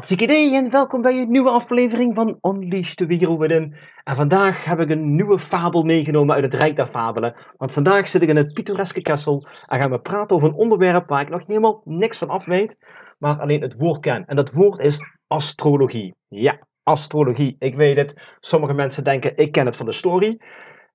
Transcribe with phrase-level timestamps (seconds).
[0.00, 3.74] Hartstikke idee en welkom bij een nieuwe aflevering van Unleash the Within.
[4.04, 7.34] En vandaag heb ik een nieuwe fabel meegenomen uit het Rijk der Fabelen.
[7.56, 11.08] Want vandaag zit ik in het pittoreske kessel en gaan we praten over een onderwerp
[11.08, 12.76] waar ik nog helemaal niks van af weet,
[13.18, 14.24] maar alleen het woord ken.
[14.26, 16.14] En dat woord is astrologie.
[16.28, 17.56] Ja, astrologie.
[17.58, 18.36] Ik weet het.
[18.40, 20.38] Sommige mensen denken, ik ken het van de story.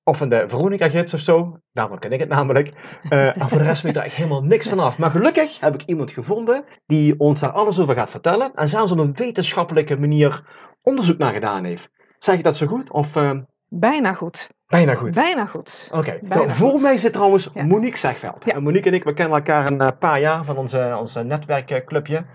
[0.07, 1.59] Of van de Veronica-gids of zo.
[1.73, 2.71] Daarvan ken ik het namelijk.
[3.09, 4.97] Uh, en voor de rest weet ik er echt helemaal niks van af.
[4.97, 8.51] Maar gelukkig heb ik iemand gevonden die ons daar alles over gaat vertellen.
[8.53, 10.43] En zelfs op een wetenschappelijke manier
[10.81, 11.89] onderzoek naar gedaan heeft.
[12.19, 12.91] Zeg ik dat zo goed?
[12.91, 13.31] Of, uh,
[13.67, 14.49] Bijna goed.
[14.67, 15.13] Bijna goed.
[15.13, 15.89] Bijna goed.
[15.93, 16.19] Oké.
[16.27, 16.49] Okay.
[16.49, 16.81] Voor goed.
[16.81, 17.65] mij zit trouwens ja.
[17.65, 18.45] Monique Zegveld.
[18.45, 18.53] Ja.
[18.53, 22.25] En Monique en ik, we kennen elkaar een paar jaar van onze, onze netwerkclubje.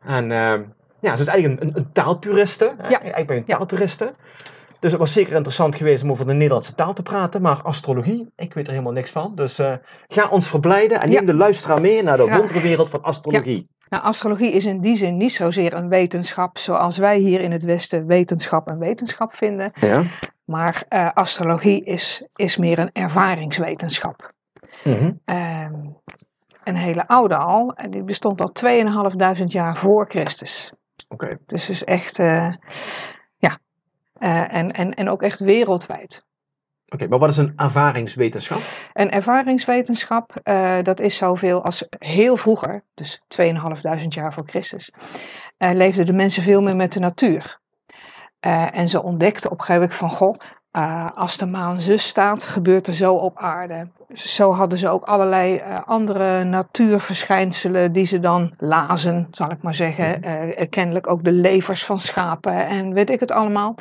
[0.00, 0.28] En
[1.00, 2.74] ja, ze is eigenlijk een, een, een taalpuriste.
[2.88, 3.02] Ja.
[3.02, 4.14] Ik ben een taalpuriste.
[4.80, 7.42] Dus het was zeker interessant geweest om over de Nederlandse taal te praten.
[7.42, 9.34] Maar astrologie, ik weet er helemaal niks van.
[9.34, 9.72] Dus uh,
[10.08, 12.36] ga ons verblijden en neem de luisteraar mee naar de ja.
[12.36, 13.66] wonderenwereld van astrologie.
[13.68, 13.76] Ja.
[13.88, 17.64] Nou, astrologie is in die zin niet zozeer een wetenschap zoals wij hier in het
[17.64, 19.72] Westen wetenschap en wetenschap vinden.
[19.74, 20.02] Ja.
[20.44, 24.32] Maar uh, astrologie is, is meer een ervaringswetenschap.
[24.84, 25.36] Mm -hmm.
[25.36, 25.96] um,
[26.64, 28.50] een hele oude al, en die bestond al
[29.10, 30.72] 2.500 jaar voor Christus.
[31.08, 31.24] Oké.
[31.24, 31.38] Okay.
[31.46, 32.58] Dus dus echt, uh, ja,
[34.20, 36.26] uh, en, en, en ook echt wereldwijd.
[36.84, 38.60] Oké, okay, maar wat is een ervaringswetenschap?
[38.92, 43.50] Een ervaringswetenschap, uh, dat is zoveel als heel vroeger, dus 2.500
[44.08, 44.90] jaar voor Christus,
[45.58, 47.60] uh, leefden de mensen veel meer met de natuur.
[48.70, 52.86] En ze ontdekten op een gegeven moment van, goh, als de maan zus staat, gebeurt
[52.86, 53.88] er zo op aarde.
[54.14, 59.74] Zo hadden ze ook allerlei uh, andere natuurverschijnselen die ze dan lazen, zal ik maar
[59.74, 60.24] zeggen.
[60.24, 63.74] Uh, kennelijk ook de levers van schapen en weet ik het allemaal.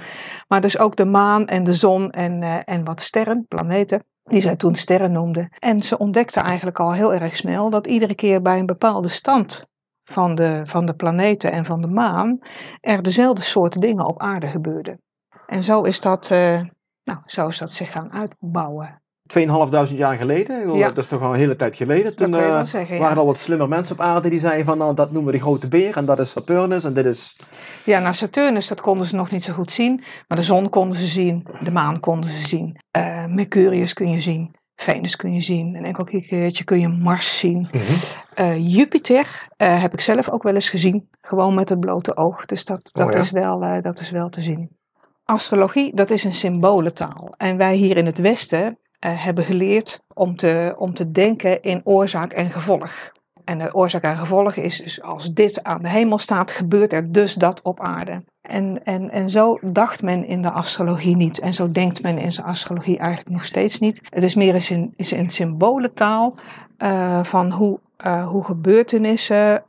[0.47, 4.03] Maar dus ook de maan en de zon en, en wat sterren, planeten.
[4.23, 5.49] Die zij toen sterren noemden.
[5.59, 9.63] En ze ontdekten eigenlijk al heel erg snel dat iedere keer bij een bepaalde stand
[10.03, 12.39] van de, van de planeten en van de maan
[12.81, 15.01] er dezelfde soorten dingen op aarde gebeurden.
[15.45, 16.29] En zo is dat
[17.03, 19.01] nou, zo is dat zich gaan uitbouwen.
[19.27, 20.87] 2.500 jaar geleden, ja.
[20.87, 22.15] dat is toch al een hele tijd geleden.
[22.15, 24.95] Toen uh, zeggen, waren er al wat slimmer mensen op aarde die zeiden van nou,
[24.95, 27.39] dat noemen we de grote beer en dat is Saturnus en dit is...
[27.83, 30.03] Ja, nou Saturnus, dat konden ze nog niet zo goed zien.
[30.27, 32.81] Maar de zon konden ze zien, de maan konden ze zien.
[32.97, 35.75] Uh, Mercurius kun je zien, Venus kun je zien.
[35.75, 37.67] Een enkel keertje kun je Mars zien.
[37.71, 38.45] Mm -hmm.
[38.45, 42.45] uh, Jupiter heb ik zelf ook wel eens gezien, gewoon met het blote oog.
[42.45, 43.19] Dus dat, dat, oh, ja.
[43.19, 44.75] is, wel, dat is wel te zien.
[45.23, 47.33] Astrologie, dat is een symbolentaal.
[47.37, 51.81] En wij hier in het Westen uh, hebben geleerd om te, om te denken in
[51.83, 53.11] oorzaak en gevolg.
[53.43, 57.11] En de oorzaak en gevolg is dus als dit aan de hemel staat, gebeurt er
[57.11, 58.23] dus dat op aarde.
[58.41, 61.39] En, en, en zo dacht men in de astrologie niet.
[61.39, 63.99] En zo denkt men in de astrologie eigenlijk nog steeds niet.
[64.03, 66.35] Het is meer een, is een symbolentaal
[66.77, 67.79] uh, van hoe,
[68.27, 69.63] hoe gebeurtenissen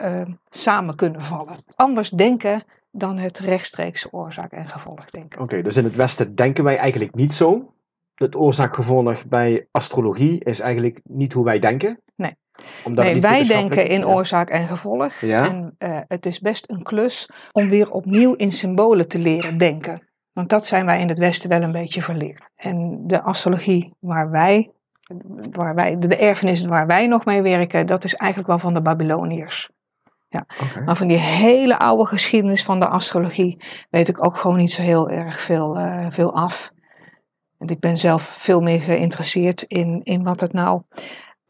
[0.48, 1.56] samen kunnen vallen.
[1.74, 5.40] Anders denken dan het rechtstreeks oorzaak en gevolg denken.
[5.40, 7.72] Oké, dus in het Westen denken wij eigenlijk niet zo.
[8.18, 12.00] Het oorzaak-gevolg bij astrologie is eigenlijk niet hoe wij denken.
[12.84, 14.06] Nee, wij denken in ja.
[14.06, 15.20] oorzaak en gevolg.
[15.20, 15.48] Ja.
[15.48, 20.06] En uh, het is best een klus om weer opnieuw in symbolen te leren denken.
[20.32, 22.42] Want dat zijn wij in het Westen wel een beetje verleerd.
[22.56, 24.70] En de astrologie waar wij,
[25.50, 28.82] waar wij de erfenis waar wij nog mee werken, dat is eigenlijk wel van de
[28.82, 29.70] Babyloniërs.
[30.28, 30.46] Ja.
[30.60, 30.82] Okay.
[30.84, 34.82] Maar van die hele oude geschiedenis van de astrologie weet ik ook gewoon niet zo
[34.82, 36.72] heel erg veel, uh, veel af.
[37.58, 40.82] En ik ben zelf veel meer geïnteresseerd in, in wat het nou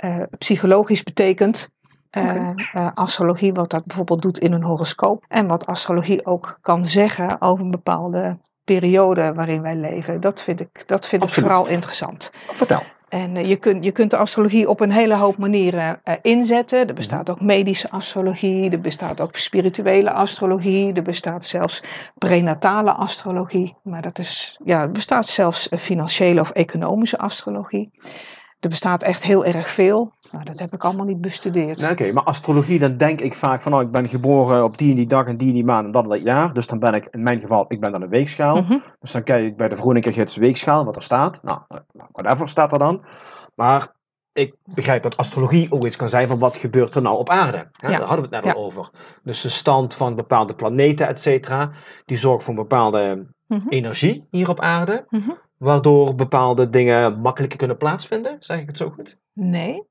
[0.04, 1.68] uh, psychologisch betekent.
[2.10, 2.54] Okay.
[2.74, 5.24] Uh, astrologie, wat dat bijvoorbeeld doet in een horoscoop.
[5.28, 10.20] En wat astrologie ook kan zeggen over een bepaalde periode waarin wij leven.
[10.20, 12.30] Dat vind ik, dat vind ik vooral interessant.
[12.46, 12.82] Vertel.
[13.08, 16.88] En uh, je, kunt, je kunt de astrologie op een hele hoop manieren uh, inzetten.
[16.88, 21.82] Er bestaat ook medische astrologie, er bestaat ook spirituele astrologie, er bestaat zelfs
[22.18, 23.74] prenatale astrologie.
[23.82, 27.90] Maar dat is, ja, er bestaat zelfs financiële of economische astrologie.
[28.60, 30.12] Er bestaat echt heel erg veel.
[30.30, 31.80] Nou, dat heb ik allemaal niet bestudeerd.
[31.80, 34.78] Nee, Oké, okay, maar astrologie, dan denk ik vaak van, nou, ik ben geboren op
[34.78, 36.52] die en die dag en die en die maand en dat en dat jaar.
[36.52, 38.56] Dus dan ben ik, in mijn geval, ik ben dan een weegschaal.
[38.62, 38.78] Mhm.
[39.00, 41.42] Dus dan kijk ik bij de Veronica Gids weegschaal, wat er staat.
[41.42, 41.60] Nou,
[42.12, 43.04] whatever staat er dan.
[43.54, 43.96] Maar
[44.32, 47.56] ik begrijp dat astrologie ook iets kan zijn van wat gebeurt er nou op aarde.
[47.56, 47.88] Hè?
[47.88, 47.98] Ja.
[47.98, 48.60] Daar hadden we het net Ja.
[48.60, 48.90] al over.
[49.22, 51.70] Dus de stand van bepaalde planeten, et cetera,
[52.04, 53.68] die zorgt voor een bepaalde Mhm.
[53.68, 55.30] energie hier op aarde, Mhm.
[55.58, 58.36] Waardoor bepaalde dingen makkelijker kunnen plaatsvinden.
[58.40, 59.16] Zeg ik het zo goed?
[59.32, 59.82] Nee.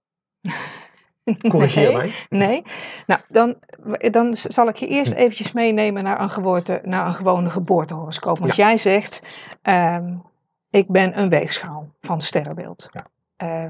[1.50, 1.96] Corrigeer Nee.
[1.98, 2.14] mij.
[2.30, 2.64] Nee.
[3.08, 3.56] Nou, dan,
[4.12, 8.40] dan zal ik je eerst eventjes meenemen naar een, geboorte, naar een gewone geboortehoroscoop.
[8.40, 9.22] Want jij zegt,
[9.62, 10.16] ehm,
[10.70, 12.88] ik ben een weegschaal van sterrenbeeld.
[12.90, 13.08] Ja.
[13.36, 13.70] Eh,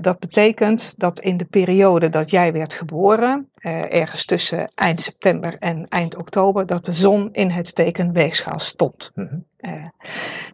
[0.00, 5.56] dat betekent dat in de periode dat jij werd geboren, eh, ergens tussen eind september
[5.58, 9.12] en eind oktober, dat de zon in het teken weegschaal stond.
[9.56, 9.72] Eh,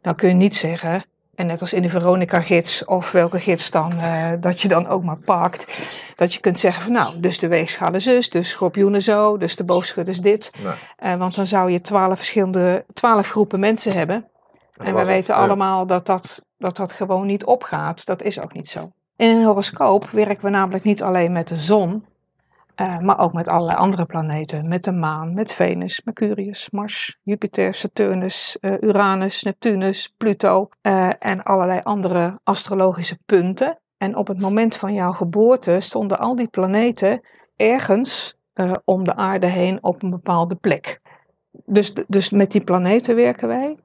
[0.02, 1.02] nou kun je niet zeggen,
[1.34, 5.02] en net als in de Veronica-gids of welke gids dan, eh, dat je dan ook
[5.02, 5.84] maar pakt,
[6.16, 9.56] dat je kunt zeggen van nou, dus de weegschaal is zus, dus schorpioenen zo, dus
[9.56, 10.50] de boogschut is dit.
[10.62, 10.74] Nee.
[10.96, 14.28] Eh, want dan zou je twaalf verschillende, twaalf groepen mensen hebben.
[14.76, 15.06] En het.
[15.06, 15.40] weten Ja.
[15.40, 18.06] allemaal dat dat, dat dat gewoon niet opgaat.
[18.06, 18.92] Dat is ook niet zo.
[19.22, 22.04] In een horoscoop werken we namelijk niet alleen met de zon,
[22.74, 24.68] eh, maar ook met allerlei andere planeten.
[24.68, 31.42] Met de maan, met Venus, Mercurius, Mars, Jupiter, Saturnus, eh, Uranus, Neptunus, Pluto eh, en
[31.42, 33.78] allerlei andere astrologische punten.
[33.96, 37.20] En op het moment van jouw geboorte stonden al die planeten
[37.56, 38.36] ergens
[38.84, 41.00] om de aarde heen op een bepaalde plek.
[41.64, 43.76] Dus, dus met die planeten werken wij.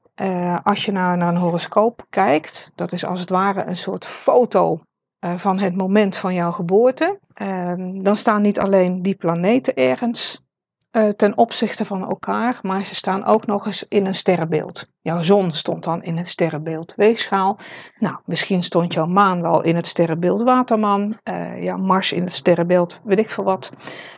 [0.62, 4.80] Als je naar, naar een horoscoop kijkt, dat is als het ware een soort foto
[5.20, 7.18] van het moment van jouw geboorte.
[7.34, 10.46] Ehm, dan staan niet alleen die planeten ergens
[10.90, 14.84] eh, ten opzichte van elkaar, maar ze staan ook nog eens in een sterrenbeeld.
[15.00, 17.58] Jouw zon stond dan in het sterrenbeeld Weegschaal.
[17.98, 22.32] Nou, misschien stond jouw maan wel in het sterrenbeeld Waterman, eh jouw Mars in het
[22.32, 23.70] sterrenbeeld weet ik veel wat.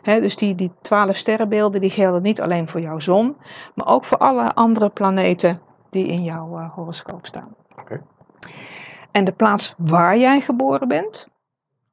[0.02, 3.36] Dus die, die twaalf sterrenbeelden die gelden niet alleen voor jouw zon,
[3.74, 5.60] maar ook voor alle andere planeten
[5.90, 7.54] die in jouw eh, horoscoop staan.
[9.12, 11.28] En de plaats waar jij geboren bent,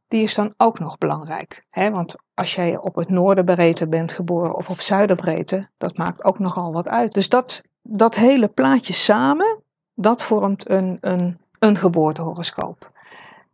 [0.07, 1.63] die is dan ook nog belangrijk.
[1.69, 1.91] Hè?
[1.91, 6.73] Want als jij op het noorderbreedte bent geboren of op zuiderbreedte, dat maakt ook nogal
[6.73, 7.13] wat uit.
[7.13, 9.61] Dus dat, dat hele plaatje samen,
[9.93, 12.91] dat vormt een, een, een geboortehoroscoop.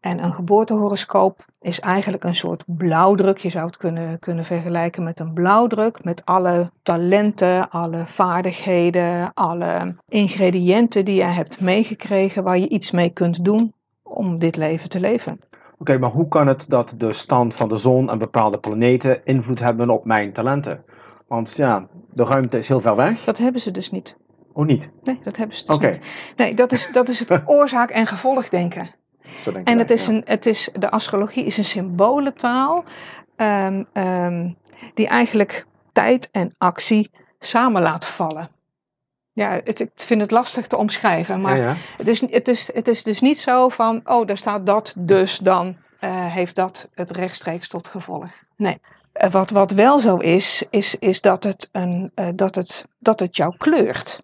[0.03, 3.37] En een geboortehoroscoop is eigenlijk een soort blauwdruk.
[3.37, 6.03] Je zou het kunnen, kunnen vergelijken met een blauwdruk.
[6.03, 12.43] Met alle talenten, alle vaardigheden, alle ingrediënten die jij hebt meegekregen.
[12.43, 13.73] Waar je iets mee kunt doen
[14.03, 15.39] om dit leven te leven.
[15.77, 19.59] Oké, maar hoe kan het dat de stand van de zon en bepaalde planeten invloed
[19.59, 20.83] hebben op mijn talenten?
[21.27, 23.23] Want ja, de ruimte is heel ver weg.
[23.23, 24.15] Dat hebben ze dus niet.
[24.53, 24.91] Oh, niet?
[25.03, 25.87] Nee, dat hebben ze dus Oké.
[25.87, 25.99] niet.
[26.35, 29.01] Nee, dat is, dat is het oorzaak- en gevolgdenken.
[29.39, 30.13] Zo denk En ik het is ja.
[30.13, 32.83] een, het is, de astrologie is een symbolentaal
[33.35, 34.49] ehm,
[34.93, 37.09] die eigenlijk tijd en actie
[37.39, 38.49] samen laat vallen.
[39.33, 41.75] Ja, het, ik vind het lastig te omschrijven, maar Ja, ja.
[41.97, 45.37] Het, is, het, is, het is dus niet zo van, oh, daar staat dat, dus
[45.37, 48.31] dan eh, heeft dat het rechtstreeks tot gevolg.
[48.55, 48.79] Nee.
[49.13, 53.19] Eh, Wat, wat wel zo is, is, is dat, het een, eh, dat, het, dat
[53.19, 54.19] het jou kleurt.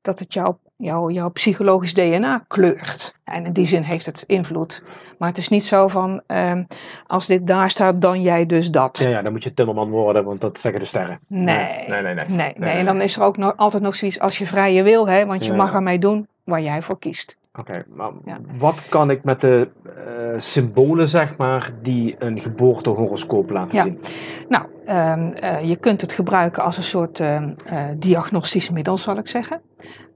[0.00, 3.14] Dat het jouw jouw jouw psychologisch DNA kleurt.
[3.24, 4.82] En in die zin heeft het invloed.
[5.18, 6.64] Maar het is niet zo van, ehm,
[7.06, 8.98] als dit daar staat, dan jij dus dat.
[8.98, 11.18] Ja, ja, dan moet je timmerman worden, want dat zeggen de sterren.
[11.26, 11.44] Nee.
[11.86, 12.14] Nee, nee, nee.
[12.14, 14.82] Nee, nee, nee, en dan is er ook nog, altijd nog zoiets als je vrije
[14.82, 15.56] wil, hè, want je Ja.
[15.56, 17.36] mag ermee doen waar jij voor kiest.
[17.58, 18.38] Oké, maar Ja.
[18.58, 19.68] wat kan ik met de
[20.06, 23.84] eh, symbolen, zeg maar, die een geboortehoroscoop laten Ja.
[23.84, 24.00] zien?
[24.48, 29.16] Nou, ehm, eh, je kunt het gebruiken als een soort ehm, eh, diagnostisch middel, zal
[29.18, 29.60] ik zeggen.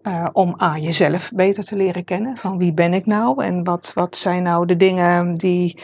[0.03, 2.37] Eh, om A, jezelf beter te leren kennen.
[2.37, 5.81] Van wie ben ik nou en wat, wat zijn nou de dingen die,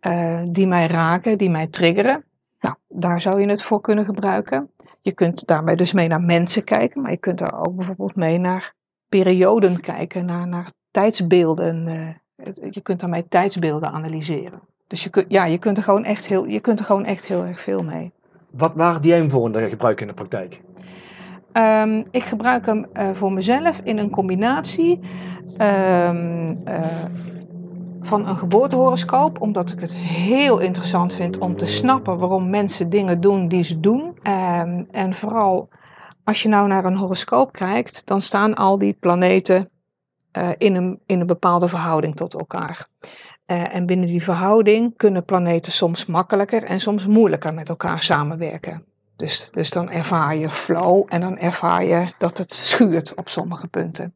[0.00, 2.24] eh, die mij raken, die mij triggeren.
[2.60, 4.70] Nou, daar zou je het voor kunnen gebruiken.
[5.00, 8.38] Je kunt daarbij dus mee naar mensen kijken, maar je kunt er ook bijvoorbeeld mee
[8.38, 8.74] naar
[9.08, 11.86] perioden kijken, naar, naar tijdsbeelden.
[11.86, 14.60] eh, je kunt daarmee tijdsbeelden analyseren.
[14.86, 17.26] Dus je, kunt, ja, je, kunt er gewoon echt heel, je kunt er gewoon echt
[17.26, 18.12] heel erg veel mee.
[18.50, 20.60] Wat, waar die hem voor in de gebruik in de praktijk?
[21.54, 25.00] Ehm, ik gebruik hem eh, voor mezelf in een combinatie
[25.56, 27.04] ehm, eh,
[28.00, 33.20] van een geboortehoroscoop, omdat ik het heel interessant vind om te snappen waarom mensen dingen
[33.20, 34.18] doen die ze doen.
[34.22, 35.68] Ehm, en vooral
[36.24, 39.68] als je nou naar een horoscoop kijkt, dan staan al die planeten
[40.32, 42.86] eh, in, een, in een bepaalde verhouding tot elkaar.
[43.46, 48.93] En binnen die verhouding kunnen planeten soms makkelijker en soms moeilijker met elkaar samenwerken.
[49.24, 53.66] Dus, dus dan ervaar je flow en dan ervaar je dat het schuurt op sommige
[53.66, 54.14] punten.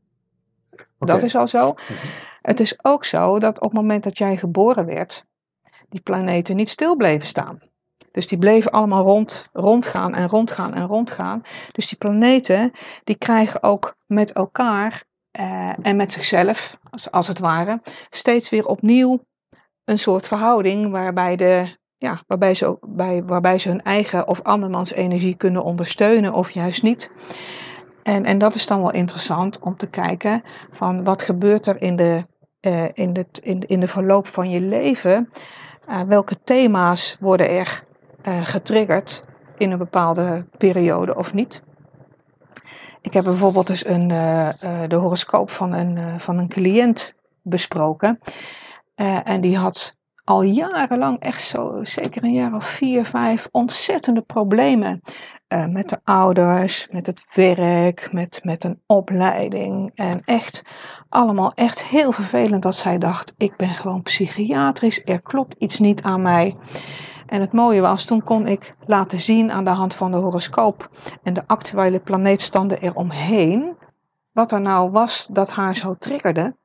[0.99, 1.73] Dat is al zo.
[1.73, 2.07] Mhm.
[2.43, 5.25] Het is ook zo dat op het moment dat jij geboren werd,
[5.89, 7.59] die planeten niet stil bleven staan.
[8.13, 11.43] Dus die bleven allemaal rond, rondgaan en rondgaan en rondgaan.
[11.73, 12.73] Dus die planeten,
[13.05, 18.67] die krijgen ook met elkaar eh, en met zichzelf, als, als het ware, steeds weer
[18.67, 19.21] opnieuw
[19.85, 24.43] een soort verhouding waarbij, de, ja, waarbij, ze, ook, bij, waarbij ze hun eigen of
[24.43, 27.11] andermans energie kunnen ondersteunen of juist niet.
[28.03, 31.97] En, en dat is dan wel interessant om te kijken van wat gebeurt er in
[31.97, 32.27] de,
[32.61, 35.31] uh, in de, in, in de verloop van je leven.
[35.89, 37.85] Uh, welke thema's worden er
[38.25, 39.25] uh, getriggerd
[39.57, 41.63] in een bepaalde periode of niet.
[43.01, 44.09] Ik heb bijvoorbeeld dus een,
[44.89, 48.19] de horoscoop van een, van een cliënt besproken.
[49.25, 49.98] en die had
[50.29, 55.03] al jarenlang, echt zo zeker een jaar of vier, vijf, ontzettende problemen.
[55.49, 59.91] Uh, met de ouders, met het werk, met, met een opleiding.
[59.95, 60.63] En echt
[61.09, 66.03] allemaal echt heel vervelend dat zij dacht, ik ben gewoon psychiatrisch, er klopt iets niet
[66.03, 66.57] aan mij.
[67.27, 70.91] En het mooie was, toen kon ik laten zien aan de hand van de horoscoop
[71.23, 73.77] en de actuele planeetstanden eromheen,
[74.33, 76.57] wat er nou was dat haar zo triggerde.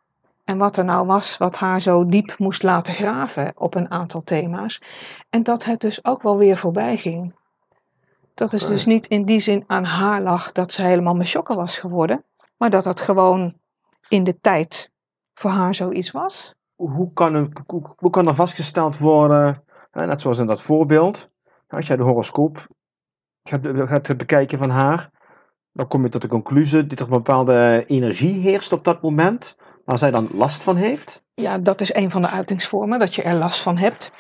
[0.44, 4.24] En wat er nou was wat haar zo diep moest laten graven op een aantal
[4.24, 4.82] thema's.
[5.30, 7.34] En dat het dus ook wel weer voorbij ging.
[8.34, 11.78] Dat is dus niet in die zin aan haar lag dat ze helemaal mesjokken was
[11.78, 12.24] geworden.
[12.58, 13.54] Maar dat dat gewoon
[14.08, 14.92] in de tijd
[15.34, 16.56] voor haar zoiets was.
[16.76, 17.54] Hoe kan, een,
[17.98, 21.30] hoe, kan er vastgesteld worden, net zoals in dat voorbeeld,
[21.68, 22.68] als jij de horoscoop
[23.44, 25.10] gaat, gaat bekijken van haar,
[25.72, 29.58] dan kom je tot de conclusie dat er een bepaalde energie heerst op dat moment,
[29.84, 31.24] waar zij dan last van heeft.
[31.34, 34.12] Ja, dat is een van de uitingsvormen, dat je er last van hebt.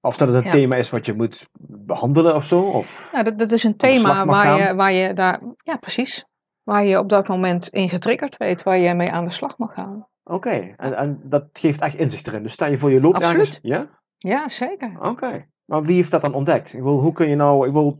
[0.00, 2.60] Of dat het een thema is wat je moet behandelen of zo?
[2.60, 6.24] Of ja, dat, dat is een thema waar je, waar je daar, ja precies,
[6.62, 9.74] waar je op dat moment in getriggerd weet, waar je mee aan de slag mag
[9.74, 10.06] gaan.
[10.24, 12.42] Oké, en, en dat geeft echt inzicht erin.
[12.42, 13.58] Dus sta je voor je loopt ergens?
[13.62, 13.88] Ja?
[14.18, 14.96] Ja, zeker.
[15.00, 15.46] Oké.
[15.64, 16.74] Maar wie heeft dat dan ontdekt?
[16.74, 17.66] Ik wil, hoe kun je nou...
[17.66, 17.98] Ik wil,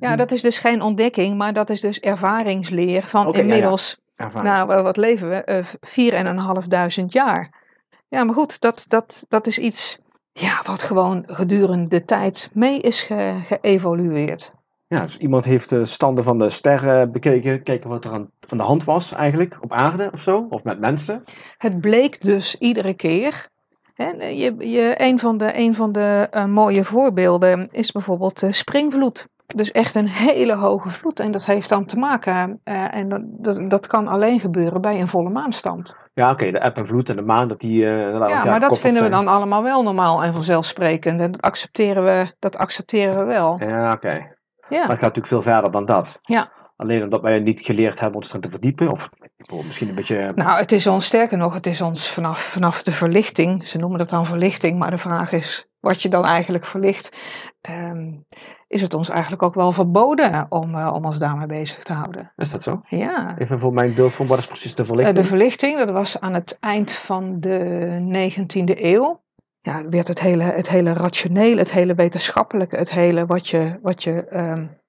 [0.00, 3.96] ja, dat is dus geen ontdekking, maar dat is dus ervaringsleer van inmiddels...
[4.00, 4.06] Ja,
[4.42, 5.42] Nou, wat leven we?
[5.46, 7.66] Uh, vier en een half duizend jaar.
[8.08, 9.98] Ja, maar goed, dat, dat, dat is iets
[10.32, 14.52] ja, wat gewoon gedurende de tijd mee is ge geëvolueerd.
[14.86, 18.58] Ja, dus iemand heeft de standen van de sterren bekeken, kijken wat er aan, aan
[18.58, 21.24] de hand was eigenlijk op aarde of zo, of met mensen.
[21.58, 23.50] Het bleek dus iedere keer
[24.16, 29.26] je, je, een van de, een van de uh, mooie voorbeelden is bijvoorbeeld de springvloed.
[29.54, 31.20] Dus echt een hele hoge vloed.
[31.20, 35.00] En dat heeft dan te maken, uh, en dat, dat, dat, kan alleen gebeuren bij
[35.00, 35.94] een volle maanstand.
[36.14, 37.82] Ja, oké, de eb en vloed en de maan, dat die.
[37.82, 41.20] Uh, ja, maar dat vinden we dan allemaal wel normaal en vanzelfsprekend.
[41.20, 43.60] En dat accepteren we, dat accepteren we wel.
[43.60, 44.36] Ja, oké.
[44.68, 44.78] Ja.
[44.78, 46.18] Maar het gaat natuurlijk veel verder dan dat.
[46.22, 46.52] Ja.
[46.76, 48.90] Alleen omdat wij niet geleerd hebben ons erin te verdiepen.
[48.90, 49.10] Of
[49.64, 50.32] misschien een beetje.
[50.34, 53.68] Nou, het is ons sterker nog, het is ons vanaf, vanaf de verlichting.
[53.68, 57.16] Ze noemen dat dan verlichting, maar de vraag is wat je dan eigenlijk verlicht.
[57.70, 58.26] Um,
[58.68, 62.32] is het ons eigenlijk ook wel verboden om, uh, om ons daarmee bezig te houden?
[62.36, 62.80] Is dat zo?
[62.88, 63.38] Ja.
[63.38, 65.16] Even voor mijn beeld van wat is precies de verlichting?
[65.16, 69.20] Uh, de verlichting, dat was aan het eind van de 19e eeuw.
[69.60, 74.02] Ja, werd het hele, het hele rationele, het hele wetenschappelijke, het hele wat je, wat
[74.02, 74.80] je um,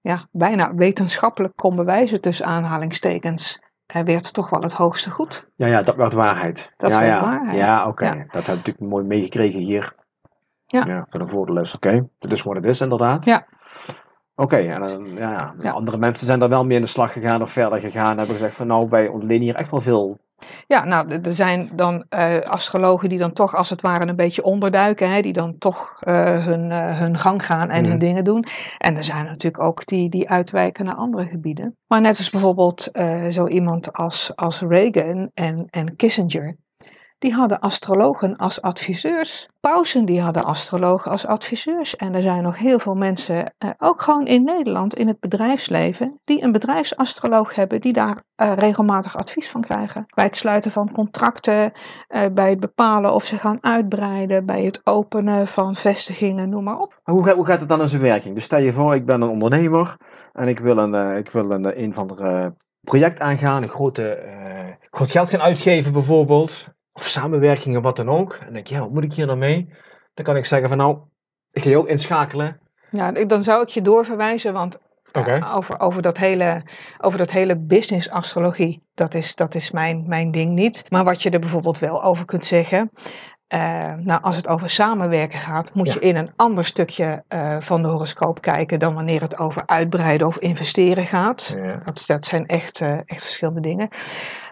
[0.00, 3.60] ja, bijna wetenschappelijk kon bewijzen tussen aanhalingstekens,
[3.92, 5.46] hij werd toch wel het hoogste goed.
[5.56, 6.72] Ja, ja dat werd waarheid.
[6.76, 7.20] Dat ja, werd ja.
[7.20, 7.56] waarheid.
[7.56, 8.04] Ja, oké.
[8.04, 8.26] Okay.
[8.30, 9.94] Dat heb ik natuurlijk mooi meegekregen hier.
[10.70, 10.84] Ja.
[10.86, 11.74] ja voor de voordeles.
[11.74, 12.08] Oké, okay.
[12.18, 13.24] dat is wat het is inderdaad.
[13.24, 13.46] Ja.
[14.34, 17.12] Oké, okay, en uh, ja, ja, andere mensen zijn daar wel mee in de slag
[17.12, 18.16] gegaan of verder gegaan.
[18.16, 20.18] Hebben gezegd van nou, wij ontlenen hier echt wel veel
[20.66, 24.42] ja, nou, er zijn dan uh, astrologen die dan toch als het ware een beetje
[24.42, 27.90] onderduiken, hè, die dan toch uh, hun, uh, hun gang gaan en mm.
[27.90, 28.44] hun dingen doen.
[28.78, 31.76] En er zijn natuurlijk ook die, die uitwijken naar andere gebieden.
[31.86, 32.90] Maar net als bijvoorbeeld
[33.30, 36.56] zo iemand als, als Reagan en, en Kissinger,
[37.18, 39.48] die hadden astrologen als adviseurs.
[39.60, 41.96] Pausen die hadden astrologen als adviseurs.
[41.96, 46.20] En er zijn nog heel veel mensen, eh, ook gewoon in Nederland, in het bedrijfsleven,
[46.24, 50.06] die een bedrijfsastroloog hebben, die daar uh, regelmatig advies van krijgen.
[50.14, 51.72] Bij het sluiten van contracten,
[52.08, 56.78] uh, bij het bepalen of ze gaan uitbreiden, bij het openen van vestigingen, noem maar
[56.78, 57.00] op.
[57.02, 58.34] Hoe gaat, hoe gaat het dan in zijn werking?
[58.34, 59.96] Dus stel je voor, ik ben een ondernemer
[60.32, 64.18] en ik wil een, ik wil een, een van de project aangaan, een grote,
[64.90, 68.32] groot geld gaan uitgeven bijvoorbeeld of samenwerkingen, wat dan ook.
[68.34, 69.68] En dan denk je, ja, wat moet ik hier nou mee?
[70.14, 70.98] Dan kan ik zeggen van nou,
[71.50, 72.60] ik ga je ook inschakelen.
[72.90, 74.78] Ja, dan zou ik je doorverwijzen, want
[75.12, 75.38] okay.
[75.38, 76.62] uh, over, over, dat hele,
[76.98, 80.84] over dat hele business astrologie, dat is, dat is mijn, mijn ding niet.
[80.88, 82.90] Maar wat je er bijvoorbeeld wel over kunt zeggen,
[83.54, 85.92] uh, nou, als het over samenwerken gaat, moet ja.
[85.92, 90.26] je in een ander stukje uh, van de horoscoop kijken dan wanneer het over uitbreiden
[90.26, 91.54] of investeren gaat.
[91.56, 91.80] Ja.
[91.84, 93.88] Dat, dat zijn echt, echt verschillende dingen.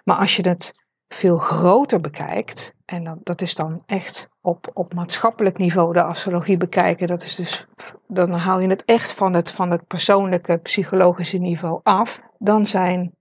[0.05, 0.73] Maar als je het
[1.09, 6.57] veel groter bekijkt, en dat, dat is dan echt op, op maatschappelijk niveau de astrologie
[6.57, 7.67] bekijken, dat is dus,
[8.07, 13.15] dan haal je het echt van het, van het persoonlijke psychologische niveau af, dan zijn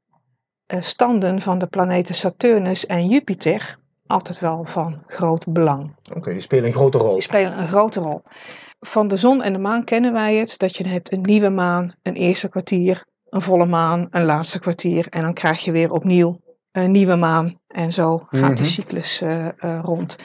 [0.74, 5.96] uh, standen van de planeten Saturnus en Jupiter altijd wel van groot belang.
[6.14, 7.14] Oké, die spelen een grote rol.
[7.14, 8.22] Die spelen een grote rol.
[8.80, 11.94] Van de zon en de maan kennen wij het, dat je hebt een nieuwe maan,
[12.02, 16.40] een eerste kwartier, een volle maan, een laatste kwartier en dan krijg je weer opnieuw
[16.76, 18.54] een nieuwe maan en zo gaat Mhm.
[18.56, 20.16] die cyclus eh, eh, rond.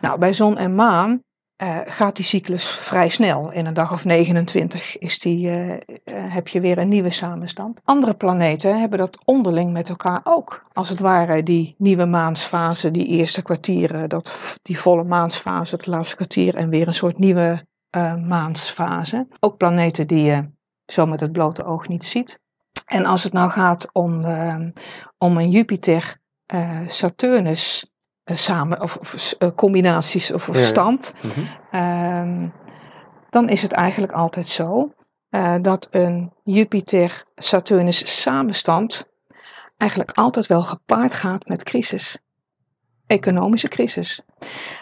[0.00, 1.22] Nou, bij zon en maan
[1.56, 3.50] eh, gaat die cyclus vrij snel.
[3.52, 5.48] In een dag of 29 is die,
[6.10, 7.80] heb je weer een nieuwe samenstand.
[7.84, 10.62] Andere planeten hebben dat onderling met elkaar ook.
[10.72, 16.16] Als het ware die nieuwe maansfase, die eerste kwartieren, dat, die volle maansfase, het laatste
[16.16, 17.66] kwartier en weer een soort nieuwe
[18.26, 19.26] maansfase.
[19.40, 20.50] Ook planeten die je
[20.86, 22.39] zo met het blote oog niet ziet.
[22.90, 24.56] En als het nou gaat om, eh,
[25.18, 26.16] om een Jupiter,
[26.46, 27.90] eh, Saturnus
[28.24, 30.64] eh, samen, of, of eh, combinaties of, of Ja.
[30.64, 31.40] stand, Mhm.
[31.70, 32.48] Ehm,
[33.30, 34.92] dan is het eigenlijk altijd zo
[35.60, 39.06] dat een Jupiter-Saturnus samenstand
[39.76, 42.18] eigenlijk altijd wel gepaard gaat met crisis.
[43.06, 44.20] Economische crisis.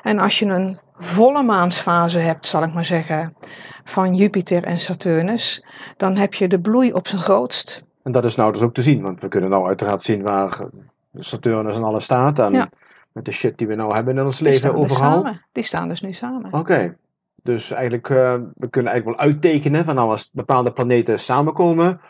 [0.03, 3.37] En als je een volle maansfase hebt, zal ik maar zeggen,
[3.85, 5.65] van Jupiter en Saturnus,
[5.97, 7.83] dan heb je de bloei op zijn grootst.
[8.09, 10.59] En dat is nou dus ook te zien, want we kunnen nou uiteraard zien waar
[11.15, 12.39] Saturnus en alles staat.
[12.39, 12.69] En Ja.
[13.13, 15.27] met de shit die we nou hebben in ons Die leven dus overal.
[15.53, 16.53] Die staan dus nu samen.
[16.53, 16.97] Oké.
[17.43, 22.01] Dus eigenlijk, eh, we kunnen eigenlijk wel uittekenen van nou als bepaalde planeten samenkomen,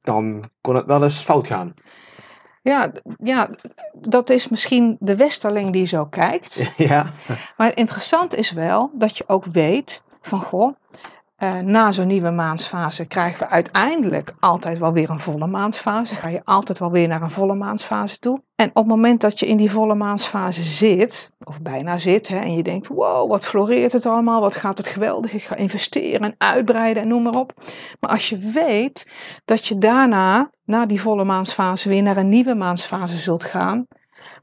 [0.00, 1.74] dan kon het wel eens fout gaan.
[2.62, 3.50] Ja, ja,
[3.92, 6.72] dat is misschien de westerling die zo kijkt.
[6.90, 7.12] ja.
[7.56, 10.74] Maar interessant is wel dat je ook weet van goh,
[11.44, 16.14] eh, na zo'n nieuwe maansfase krijgen we uiteindelijk altijd wel weer een volle maansfase.
[16.14, 18.42] Ga je altijd wel weer naar een volle maansfase toe.
[18.54, 22.38] En op het moment dat je in die volle maansfase zit, of bijna zit, hè,
[22.38, 26.20] en je denkt: wow, wat floreert het allemaal, wat gaat het geweldig, ik ga investeren
[26.20, 27.52] en uitbreiden en noem maar op.
[28.00, 29.10] Maar als je weet
[29.44, 33.86] dat je daarna, na die volle maansfase, weer naar een nieuwe maansfase zult gaan,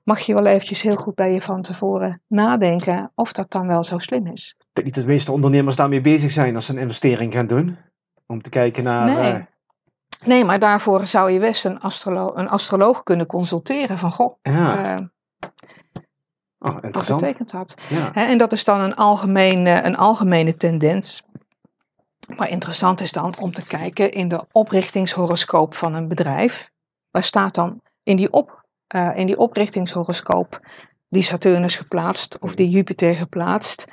[0.03, 3.84] mag je wel eventjes heel goed bij je van tevoren nadenken of dat dan wel
[3.84, 4.55] zo slim is.
[4.72, 7.48] Ik denk niet dat de meeste ondernemers daarmee bezig zijn als ze een investering gaan
[7.48, 7.77] doen.
[8.25, 9.05] Om te kijken naar.
[9.05, 9.31] Nee.
[9.31, 9.42] eh,
[10.25, 14.86] Nee, maar daarvoor zou je best een, astrolo een astroloog kunnen consulteren van goh, ja,
[14.86, 15.05] eh,
[16.60, 17.75] oh, wat betekent dat?
[17.90, 18.14] Ja.
[18.14, 21.24] En dat is dan een, algemeen, eh, een algemene tendens.
[22.36, 26.70] Maar interessant is dan om te kijken in de oprichtingshoroscoop van een bedrijf.
[27.12, 28.66] Waar staat dan in die, op,
[29.14, 30.60] in die oprichtingshoroscoop
[31.10, 33.86] die Saturnus geplaatst of die Jupiter geplaatst?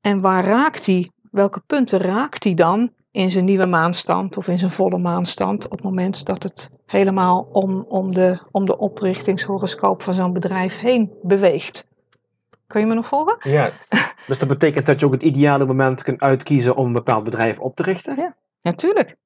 [0.00, 4.58] En waar raakt die, welke punten raakt die dan in zijn nieuwe maanstand of in
[4.58, 10.02] zijn volle maanstand op het moment dat het helemaal om, om, de, om de oprichtingshoroscoop
[10.02, 11.88] van zo'n bedrijf heen beweegt?
[12.66, 13.50] Kun je me nog volgen?
[13.50, 13.72] ja.
[14.26, 17.58] Dus dat betekent dat je ook het ideale moment kunt uitkiezen om een bepaald bedrijf
[17.58, 18.34] op te richten?
[18.62, 19.16] Natuurlijk.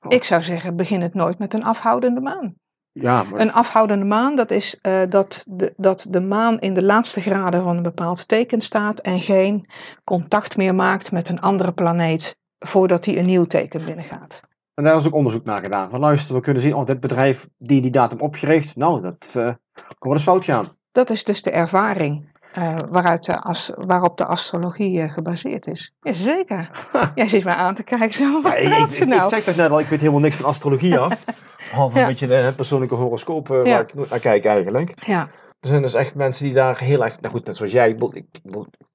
[0.00, 0.12] Oh.
[0.12, 2.54] Ik zou zeggen, begin het nooit met een afhoudende maan.
[2.92, 6.82] Ja, maar Een afhoudende maan, dat is eh, dat, de, dat de maan in de
[6.82, 9.66] laatste graden van een bepaald teken staat en geen
[10.04, 14.40] contact meer maakt met een andere planeet voordat hij een nieuw teken binnengaat.
[14.74, 15.90] En daar is ook onderzoek naar gedaan.
[15.90, 19.44] Van luister, we kunnen zien, oh, dit bedrijf die die datum opgericht, nou, dat eh,
[19.74, 20.76] kan wel eens fout gaan.
[20.92, 25.92] Dat is dus de ervaring eh, waaruit de as- waarop de astrologie eh, gebaseerd is.
[26.00, 26.70] Jazeker.
[27.14, 29.36] Jij zit mij aan te kijken zo, wat Ja, ik, ik, praat ze ik, nou?
[29.36, 31.24] ik zeg net al, ik weet helemaal niks van astrologie af.
[31.70, 32.02] Behalve Ja.
[32.02, 33.70] een beetje de persoonlijke horoscoop eh, Ja.
[33.72, 34.94] waar ik naar kijk eigenlijk.
[35.06, 35.28] Ja,
[35.60, 38.24] Er zijn dus echt mensen die daar heel erg, nou goed, net zoals jij, ik,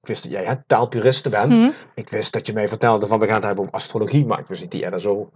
[0.00, 1.56] wist dat jij hè, taalpuriste bent.
[1.58, 1.68] Mhm.
[1.94, 4.46] Ik wist dat je mij vertelde van we gaan het hebben over astrologie, maar ik
[4.46, 5.30] wist niet dat jij daar zo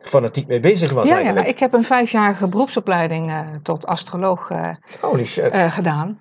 [0.00, 1.48] fanatiek mee bezig was ja, ja, eigenlijk.
[1.48, 4.68] ik heb een vijfjarige beroepsopleiding eh, tot astroloog eh,
[5.00, 5.52] Holy shit.
[5.52, 6.20] eh, gedaan.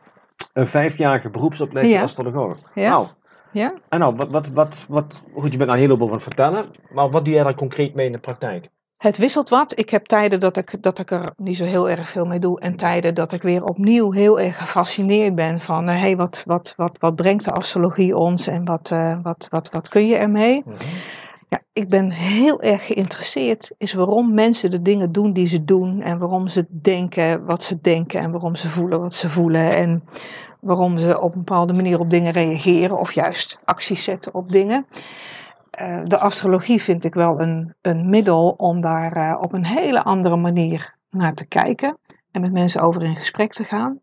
[0.53, 2.03] Een vijfjarige beroepsopleiding Ja.
[2.03, 2.57] astroloog.
[2.73, 2.89] Ja.
[2.89, 3.07] Nou,
[3.51, 3.73] Ja?
[3.89, 7.09] en nou, wat, wat, wat, wat, goed, je bent nou een heleboel van vertellen, maar
[7.09, 8.69] wat doe jij daar concreet mee in de praktijk?
[8.97, 9.79] Het wisselt wat.
[9.79, 12.59] Ik heb tijden dat ik, dat ik er niet zo heel erg veel mee doe.
[12.59, 15.87] En tijden dat ik weer opnieuw heel erg gefascineerd ben van...
[15.87, 19.69] hé, hey, wat, wat, wat, wat brengt de astrologie ons en wat, eh, wat, wat,
[19.71, 20.63] wat kun je ermee?
[21.73, 26.01] Ik ben heel erg geïnteresseerd is waarom mensen de dingen doen die ze doen.
[26.01, 28.19] En waarom ze denken wat ze denken.
[28.19, 29.75] En waarom ze voelen wat ze voelen.
[29.75, 30.03] En
[30.59, 32.99] waarom ze op een bepaalde manier op dingen reageren.
[32.99, 34.85] Of juist acties zetten op dingen.
[35.69, 40.03] Eh, de astrologie vind ik wel een, een middel om daar eh, op een hele
[40.03, 41.97] andere manier naar te kijken.
[42.31, 43.99] En met mensen over in gesprek te gaan.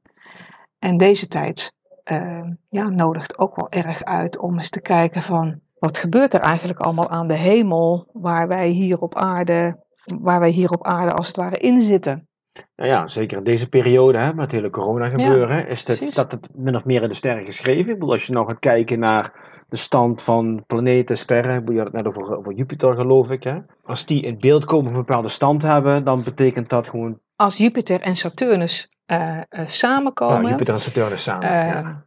[0.78, 5.60] En deze tijd eh, ja, nodigt ook wel erg uit om eens te kijken van
[5.82, 9.84] wat gebeurt er eigenlijk allemaal aan de hemel waar wij hier op aarde,
[10.20, 12.28] waar wij hier op aarde als het ware in zitten.
[12.76, 16.10] Nou ja, zeker in deze periode, hè, met het hele corona gebeuren, is precies.
[16.10, 17.92] staat het min of meer in de sterren geschreven.
[17.92, 19.32] Ik bedoel, als je nou gaat kijken naar
[19.68, 23.30] de stand van planeten, sterren, ik bedoel, je had het net over, over Jupiter geloof
[23.30, 23.58] ik, hè.
[23.82, 27.56] Als die in beeld komen of een bepaalde stand hebben, dan betekent dat gewoon, Als
[27.56, 31.48] Jupiter en Saturnus eh, eh, ja, samenkomen, Jupiter en Saturnus samen.
[31.48, 32.06] eh, ja.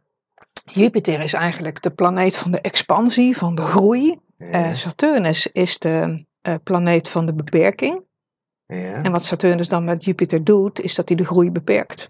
[0.72, 4.18] Jupiter is eigenlijk de planeet van de expansie, van de groei.
[4.38, 4.46] Ja.
[4.50, 8.02] Eh, Saturnus is de eh, planeet van de beperking.
[8.66, 9.02] ja.
[9.02, 12.08] En wat Saturnus dan met Jupiter doet, is dat hij de groei beperkt.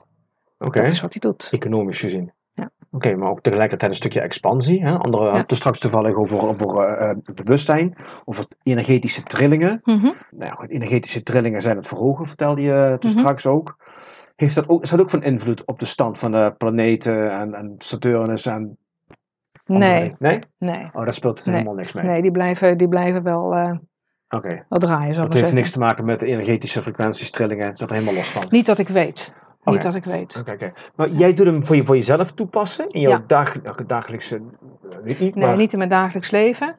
[0.58, 1.48] Oké, Dat is wat hij doet.
[1.50, 2.32] economisch gezien.
[2.54, 2.70] Ja.
[2.90, 4.82] Oké, maar ook tegelijkertijd een stukje expansie.
[4.84, 4.90] Hè?
[4.98, 5.28] Andere Ja.
[5.28, 9.80] hadden het straks toevallig over, over eh, bewustzijn, over energetische trillingen.
[9.84, 10.02] Mhm.
[10.04, 13.08] Nou ja, goed, energetische trillingen zijn het verhogen, vertelde je Mhm.
[13.18, 13.76] straks ook.
[14.36, 14.82] Heeft dat ook.
[14.82, 18.78] Is dat ook van invloed op de stand van de planeten en, en Saturnus en
[19.66, 20.14] andere Nee?
[20.18, 20.38] Nee?
[20.58, 21.54] nee, Oh, daar speelt Nee.
[21.54, 22.04] helemaal niks mee.
[22.04, 23.72] nee, die blijven, die blijven wel, eh,
[24.28, 24.64] Oké.
[24.68, 25.54] wel draaien, Dat maar heeft zeggen.
[25.54, 27.66] niks te maken met de energetische frequenties, trillingen.
[27.66, 28.44] Het staat er helemaal los van.
[28.50, 29.32] Niet dat ik weet.
[29.64, 30.42] Niet dat ik weet.
[30.48, 30.72] Oké.
[30.96, 32.88] Maar jij doet hem voor, je, voor jezelf toepassen?
[32.90, 33.24] In jouw Ja.
[33.26, 33.52] dag,
[33.86, 34.36] dagelijkse...
[34.36, 35.56] eh, Weet niet, Nee, maar...
[35.56, 36.76] niet in mijn dagelijks leven.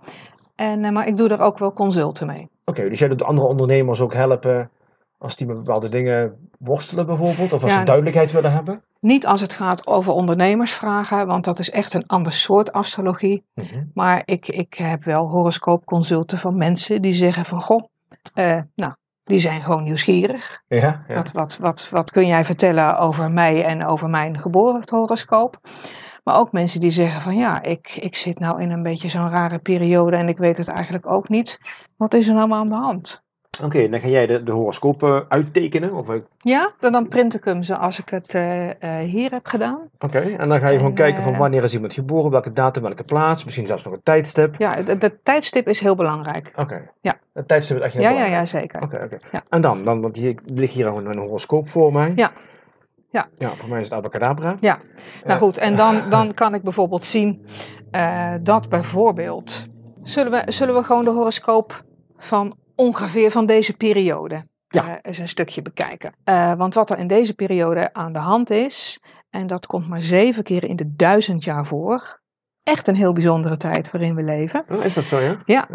[0.56, 2.50] En, eh, maar ik doe er ook wel consulten mee.
[2.65, 4.70] Oké, dus jij doet andere ondernemers ook helpen
[5.18, 7.54] als die met bepaalde dingen worstelen bijvoorbeeld?
[7.54, 7.78] Of als Ja.
[7.78, 8.82] ze duidelijkheid willen hebben?
[9.00, 13.44] Niet als het gaat over ondernemersvragen, want dat is echt een ander soort astrologie.
[13.94, 17.84] Maar ik, ik heb wel horoscoopconsulten van mensen die zeggen van, goh,
[18.34, 20.62] eh, nou, die zijn gewoon nieuwsgierig.
[20.68, 21.16] Ja, ja.
[21.16, 25.60] Wat, wat, wat, wat kun jij vertellen over mij en over mijn geboortehoroscoop?
[26.24, 29.30] Maar ook mensen die zeggen van, ja, ik, ik zit nou in een beetje zo'n
[29.30, 31.60] rare periode en ik weet het eigenlijk ook niet.
[31.96, 33.24] Wat is er nou aan de hand?
[33.63, 35.93] Oké, dan ga jij de, de horoscoop eh, uittekenen?
[35.93, 39.46] Of, eh, Ja, dan, dan print ik hem zoals ik het eh, eh, hier heb
[39.46, 39.80] gedaan.
[40.00, 42.84] Oké, en dan ga je gewoon En, kijken van wanneer is iemand geboren, welke datum,
[42.84, 44.56] welke plaats, misschien zelfs nog een tijdstip.
[44.58, 46.52] Ja, het tijdstip is heel belangrijk.
[46.56, 46.89] Oké.
[47.02, 47.15] Ja.
[47.34, 48.52] Het tijdstip is echt heel Ja, ja, belangrijk.
[48.52, 48.82] ja, zeker.
[48.82, 49.17] Oké, oké.
[49.32, 49.43] Ja.
[49.50, 52.13] En dan, dan, want hier ligt hier gewoon een horoscoop voor mij.
[52.15, 52.32] Ja.
[53.10, 53.28] Ja.
[53.34, 54.58] Ja, voor mij is het abacadabra.
[54.60, 54.80] Ja.
[55.26, 57.46] Nou goed, en dan, dan kan ik bijvoorbeeld zien
[58.41, 59.65] dat bijvoorbeeld.
[60.04, 61.84] Zullen we, zullen we gewoon de horoscoop
[62.17, 64.88] van ongeveer van deze periode Ja.
[64.88, 66.13] eh, eens een stukje bekijken?
[66.24, 70.02] Eh, want wat er in deze periode aan de hand is, en dat komt maar
[70.02, 72.20] zeven keer in de duizend jaar voor.
[72.63, 74.66] Echt een heel bijzondere tijd waarin we leven.
[74.70, 75.68] Oh, is dat zo, ja?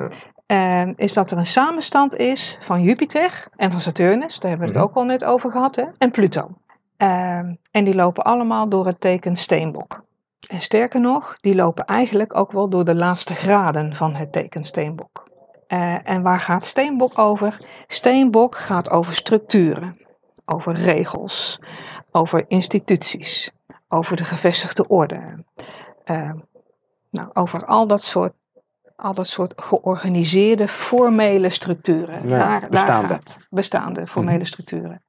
[0.46, 4.74] eh, is dat er een samenstand is van Jupiter en van Saturnus, daar hebben we
[4.74, 4.90] het Mhm.
[4.90, 6.50] ook al net over gehad, hè, en Pluto.
[6.96, 10.04] Ehm, en die lopen allemaal door het teken Steenbok.
[10.48, 14.64] En sterker nog, die lopen eigenlijk ook wel door de laatste graden van het teken
[14.64, 15.21] Steenbok.
[15.72, 17.58] Eh, en waar gaat Steenbok over?
[17.86, 19.98] Steenbok gaat over structuren,
[20.44, 21.60] over regels,
[22.10, 23.50] over instituties,
[23.88, 25.44] over de gevestigde orde.
[26.04, 26.38] Ehm,
[27.10, 28.32] nou, over al dat soort,
[28.96, 32.28] al dat soort georganiseerde formele structuren.
[32.28, 33.08] Ja, bestaande.
[33.08, 34.46] gaat, bestaande formele Mhm.
[34.46, 35.02] structuren.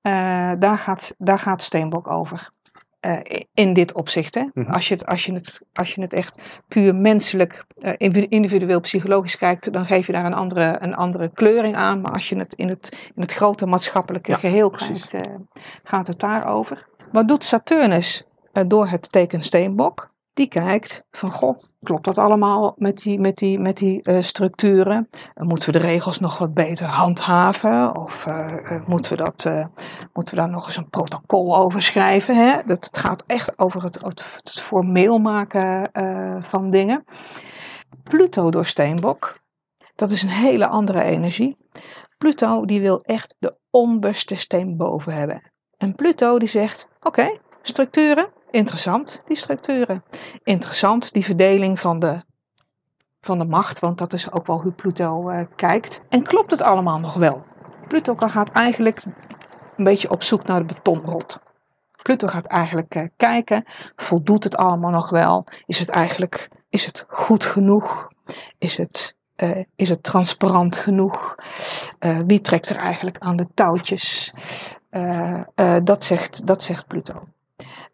[0.00, 2.50] Eh, daar, gaat, daar gaat Steenbok over.
[3.00, 3.18] Eh,
[3.54, 4.34] in dit opzicht.
[4.34, 4.44] Hè?
[4.54, 4.70] Mhm.
[4.70, 8.80] als, je het, als, je het, als je het echt puur menselijk, eh, individu- individueel
[8.80, 12.00] psychologisch kijkt, dan geef je daar een andere, een andere kleuring aan.
[12.00, 15.22] Maar als je het in het, in het grote maatschappelijke Ja, geheel kijkt, eh,
[15.84, 16.88] gaat het daarover.
[17.12, 18.24] Wat doet Saturnus
[18.66, 20.10] door het teken Steenbok?
[20.38, 25.08] Die kijkt van, goh, klopt dat allemaal met die, met die, met die eh, structuren?
[25.34, 27.96] Eh, moeten we de regels nog wat beter handhaven?
[27.96, 29.44] Of eh, moeten, we dat,
[30.12, 32.36] moeten we daar nog eens een protocol over schrijven?
[32.36, 32.62] Hè?
[32.66, 35.90] Dat, het gaat echt over het, het, formeel maken
[36.50, 37.04] van dingen.
[38.02, 39.38] Pluto door Steenbok,
[39.94, 41.56] dat is een hele andere energie.
[42.18, 45.52] Pluto die wil echt de onderste steen boven hebben.
[45.76, 50.04] En Pluto die zegt, oké, structuren, interessant die structuren.
[50.42, 52.22] Interessant die verdeling van de,
[53.20, 56.00] van de macht, want dat is ook wel hoe Pluto eh, kijkt.
[56.08, 57.44] En klopt het allemaal nog wel?
[57.88, 59.02] Pluto gaat eigenlijk
[59.76, 61.38] een beetje op zoek naar de betonrot.
[62.02, 63.64] Pluto gaat eigenlijk eh, kijken,
[63.96, 65.46] voldoet het allemaal nog wel?
[65.66, 68.08] Is het eigenlijk, is het goed genoeg?
[68.58, 71.34] Is het, eh, is het transparant genoeg?
[72.26, 74.32] Wie trekt er eigenlijk aan de touwtjes?
[75.82, 77.22] Dat, zegt, dat zegt Pluto.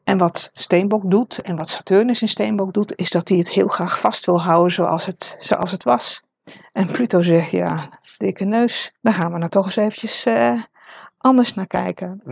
[0.05, 3.69] En wat Steenbok doet en wat Saturnus in Steenbok doet, is dat hij het heel
[3.69, 6.23] graag vast wil houden zoals het, zoals het was.
[6.73, 10.63] En Pluto zegt, ja, dikke neus, daar gaan we nou toch eens eventjes eh,
[11.19, 12.23] anders naar kijken.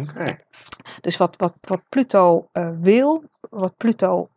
[1.01, 4.29] Dus wat, wat, wat Pluto eh, wil, wat Pluto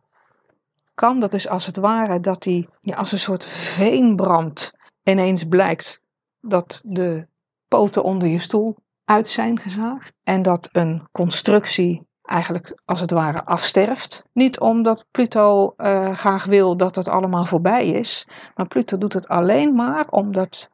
[0.94, 4.72] kan, dat is als het ware dat hij ja, als een soort veenbrand
[5.02, 6.00] ineens blijkt
[6.40, 7.26] dat de
[7.68, 10.12] poten onder je stoel uit zijn gezaagd.
[10.22, 14.24] En dat een constructie eigenlijk als het ware afsterft.
[14.32, 19.28] Niet omdat Pluto eh, graag wil dat het allemaal voorbij is, maar Pluto doet het
[19.28, 20.68] alleen maar omdat,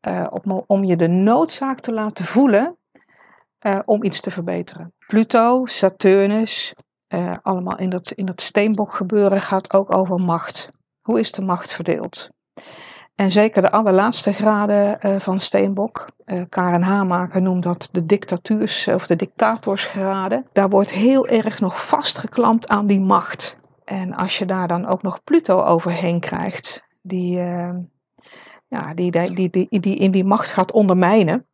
[0.00, 2.76] eh, op, om je de noodzaak te laten voelen
[3.58, 4.94] eh, om iets te verbeteren.
[5.06, 6.74] Pluto, Saturnus,
[7.42, 10.68] allemaal in dat, in dat steenbok gebeuren gaat ook over macht.
[11.00, 12.30] Hoe is de macht verdeeld?
[13.16, 18.88] En zeker de allerlaatste graden eh, van steenbok, eh, Karen Hamaker noemt dat de dictatuurs
[18.88, 20.46] of de dictatorsgraden.
[20.52, 23.58] Daar wordt heel erg nog vastgeklampt aan die macht.
[23.86, 27.74] En als je daar dan ook nog Pluto overheen krijgt, die, eh,
[28.68, 31.46] ja, die, die, die, die, in die macht gaat ondermijnen,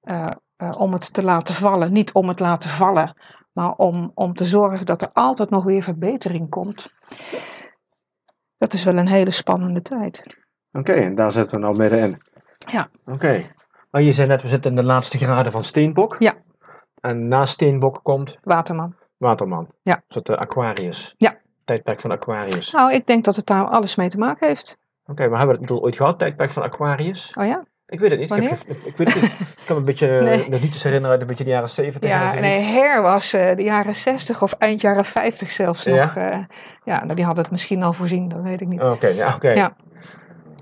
[0.00, 1.92] eh, eh, om het te laten vallen.
[1.92, 3.16] Niet om het laten vallen,
[3.52, 6.92] maar om, om te zorgen dat er altijd nog weer verbetering komt.
[8.56, 10.22] Dat is wel een hele spannende tijd.
[10.72, 12.22] Oké, en daar zitten we nou middenin.
[12.58, 12.88] Ja.
[13.06, 13.44] Oké.
[13.90, 16.16] Maar je zei net, we zitten in de laatste graden van Steenbok.
[16.18, 16.34] Ja.
[17.00, 18.94] En na Steenbok komt Waterman.
[19.16, 19.68] Waterman.
[19.82, 19.94] Ja.
[19.94, 21.14] Een soort eh, Aquarius.
[21.16, 21.38] Ja.
[21.64, 22.70] Tijdperk van Aquarius.
[22.72, 24.76] Nou, ik denk dat het daar alles mee te maken heeft.
[25.06, 27.32] Oké, maar hebben we het ooit gehad, tijdperk van Aquarius?
[27.38, 27.64] Oh ja?
[27.86, 28.30] Ik weet het niet.
[28.30, 28.86] Ik, heb, Wanneer?
[28.86, 29.32] ik weet het niet.
[29.40, 30.36] ik kan me een beetje Nee.
[30.48, 32.10] nog niet eens herinneren uit een beetje de jaren 70.
[32.10, 36.04] Ja, nee, Her was eh, de jaren 60 of eind jaren 50 zelfs Ja?
[36.04, 36.16] nog.
[36.16, 36.38] eh,
[36.84, 38.80] ja, nou, die had het misschien al voorzien, dat weet ik niet.
[38.80, 39.48] Oké, ja, oké.
[39.52, 39.76] Ja.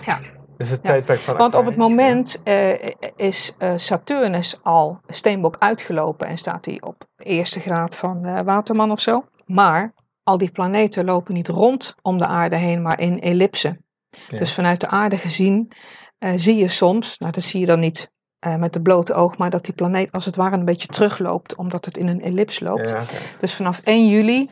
[0.05, 0.19] Ja.
[0.59, 1.17] Dus het Ja.
[1.17, 6.81] van Want op het moment eh, is eh, Saturnus al Steenbok uitgelopen en staat hij
[6.81, 9.25] op eerste graad van eh, Waterman of zo.
[9.47, 13.85] Maar al die planeten lopen niet rond om de aarde heen, maar in ellipsen.
[14.29, 14.39] Ja.
[14.39, 15.73] Dus vanuit de aarde gezien
[16.19, 18.11] zie je soms, nou dat zie je dan niet
[18.59, 21.85] met de blote oog, maar dat die planeet als het ware een beetje terugloopt, omdat
[21.85, 22.91] het in een ellips loopt.
[22.91, 23.03] Ja.
[23.41, 24.51] Dus vanaf 1 juli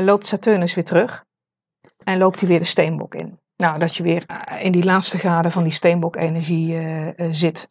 [0.00, 1.24] loopt Saturnus weer terug
[2.04, 3.38] en loopt hij weer de steenbok in.
[3.64, 7.68] Nou, dat je weer eh, in die laatste graden van die steenbok-energie eh, zit.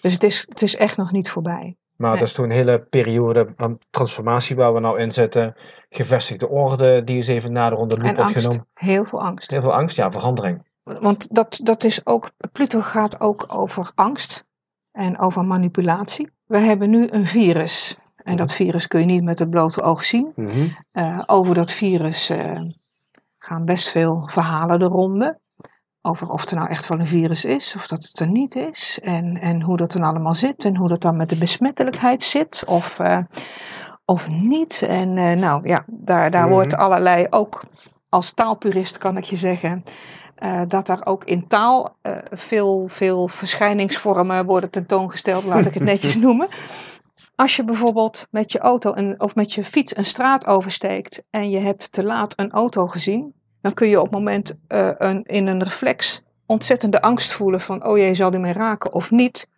[0.00, 1.76] Dus het is, het is echt nog niet voorbij.
[1.96, 2.18] Maar Nee.
[2.18, 5.54] dat is toen een hele periode van transformatie waar we nou in zitten.
[5.88, 8.46] Gevestigde orde, die is even nader onder de loep wordt angst.
[8.46, 8.66] genomen.
[8.74, 9.50] Heel veel angst.
[9.50, 10.66] Heel veel angst, ja, verandering.
[10.82, 14.44] Want dat, dat is ook, Pluto gaat ook over angst
[14.92, 16.30] en over manipulatie.
[16.46, 17.96] We hebben nu een virus.
[18.16, 20.32] En dat virus kun je niet met het blote oog zien.
[20.34, 20.68] Mhm.
[21.26, 22.30] Over dat virus
[23.48, 25.38] gaan best veel verhalen de ronde.
[26.02, 28.98] Over of er nou echt wel een virus is, of dat het er niet is.
[29.02, 30.64] En, en hoe dat dan allemaal zit.
[30.64, 32.64] En hoe dat dan met de besmettelijkheid zit.
[32.66, 33.18] Of, eh,
[34.04, 34.82] of niet.
[34.82, 36.52] En eh, nou ja, daar, daar Mhm.
[36.52, 37.64] wordt allerlei, ook
[38.08, 39.84] als taalpurist kan ik je zeggen.
[40.34, 41.96] eh, dat er ook in taal
[42.30, 46.48] veel, veel verschijningsvormen worden tentoongesteld, laat ik het netjes noemen.
[47.34, 51.50] Als je bijvoorbeeld met je auto een, of met je fiets een straat oversteekt en
[51.50, 55.22] je hebt te laat een auto gezien, dan kun je op het moment eh, een,
[55.24, 59.48] in een reflex ontzettende angst voelen van, oh jee, zal die mij raken of niet.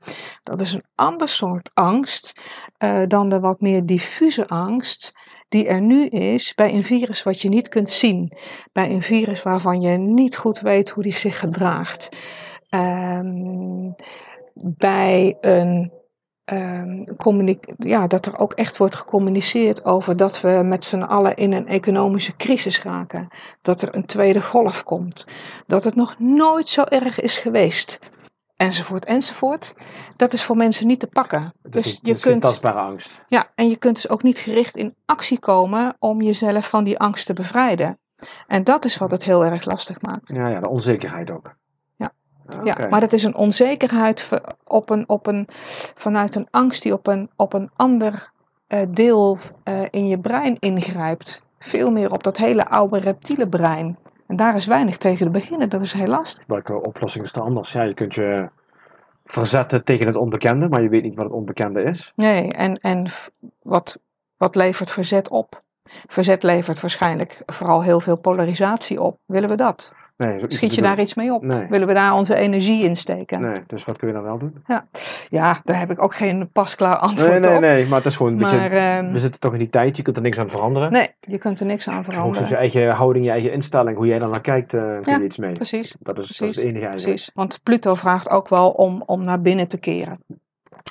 [0.42, 2.40] Dat is een ander soort angst
[2.78, 5.12] eh, dan de wat meer diffuse angst
[5.48, 8.36] die er nu is bij een virus wat je niet kunt zien.
[8.72, 12.08] Bij een virus waarvan je niet goed weet hoe die zich gedraagt.
[12.68, 13.90] Ehm,
[14.54, 15.92] bij een
[16.50, 21.52] ehm, ja, dat er ook echt wordt gecommuniceerd over dat we met z'n allen in
[21.52, 23.28] een economische crisis raken.
[23.62, 25.26] Dat er een tweede golf komt.
[25.66, 27.98] Dat het nog nooit zo erg is geweest.
[28.56, 29.74] Enzovoort, enzovoort.
[30.16, 31.52] Dat is voor mensen niet te pakken.
[31.62, 33.20] Dus je kunt, tastbare angst.
[33.28, 36.98] ja, en je kunt dus ook niet gericht in actie komen om jezelf van die
[36.98, 37.98] angst te bevrijden.
[38.46, 40.28] En dat is wat het heel erg lastig maakt.
[40.34, 41.54] Ja, ja, de onzekerheid ook.
[42.64, 42.88] Ja.
[42.90, 44.28] Maar dat is een onzekerheid
[44.64, 45.46] op een, op een,
[45.94, 48.32] vanuit een angst die op een, op een ander
[48.66, 51.40] eh, deel eh, in je brein ingrijpt.
[51.58, 53.98] Veel meer op dat hele oude reptiele brein.
[54.26, 56.44] En daar is weinig tegen te beginnen, dat is heel lastig.
[56.46, 57.72] Welke oplossing is er anders?
[57.72, 58.48] Ja, je kunt je
[59.24, 62.12] verzetten tegen het onbekende, maar je weet niet wat het onbekende is.
[62.16, 63.06] Nee, en, en
[63.62, 63.98] wat,
[64.36, 65.62] wat levert verzet op?
[66.06, 69.18] Verzet levert waarschijnlijk vooral heel veel polarisatie op.
[69.26, 69.92] Willen we dat?
[70.20, 71.42] Nee, Schiet je daar iets mee op?
[71.42, 71.66] Nee.
[71.68, 73.40] Willen we daar onze energie in steken?
[73.40, 74.54] Nee, dus wat kun je dan wel doen?
[75.28, 77.60] Ja, daar heb ik ook geen pasklaar antwoord Nee, nee, op.
[77.60, 78.56] nee, maar het is gewoon een beetje...
[78.56, 80.92] Maar ehm, We zitten toch in die tijd, je kunt er niks aan veranderen.
[80.92, 82.48] nee, je kunt er niks aan veranderen.
[82.48, 85.24] je eigen houding, je eigen instelling, hoe jij dan naar kijkt, eh, kun Ja, je
[85.24, 85.52] iets mee.
[85.52, 87.04] Precies, Dat is, dat is precies, het enige eigenlijk.
[87.14, 87.30] precies.
[87.34, 90.24] Want Pluto vraagt ook wel om, om naar binnen te keren.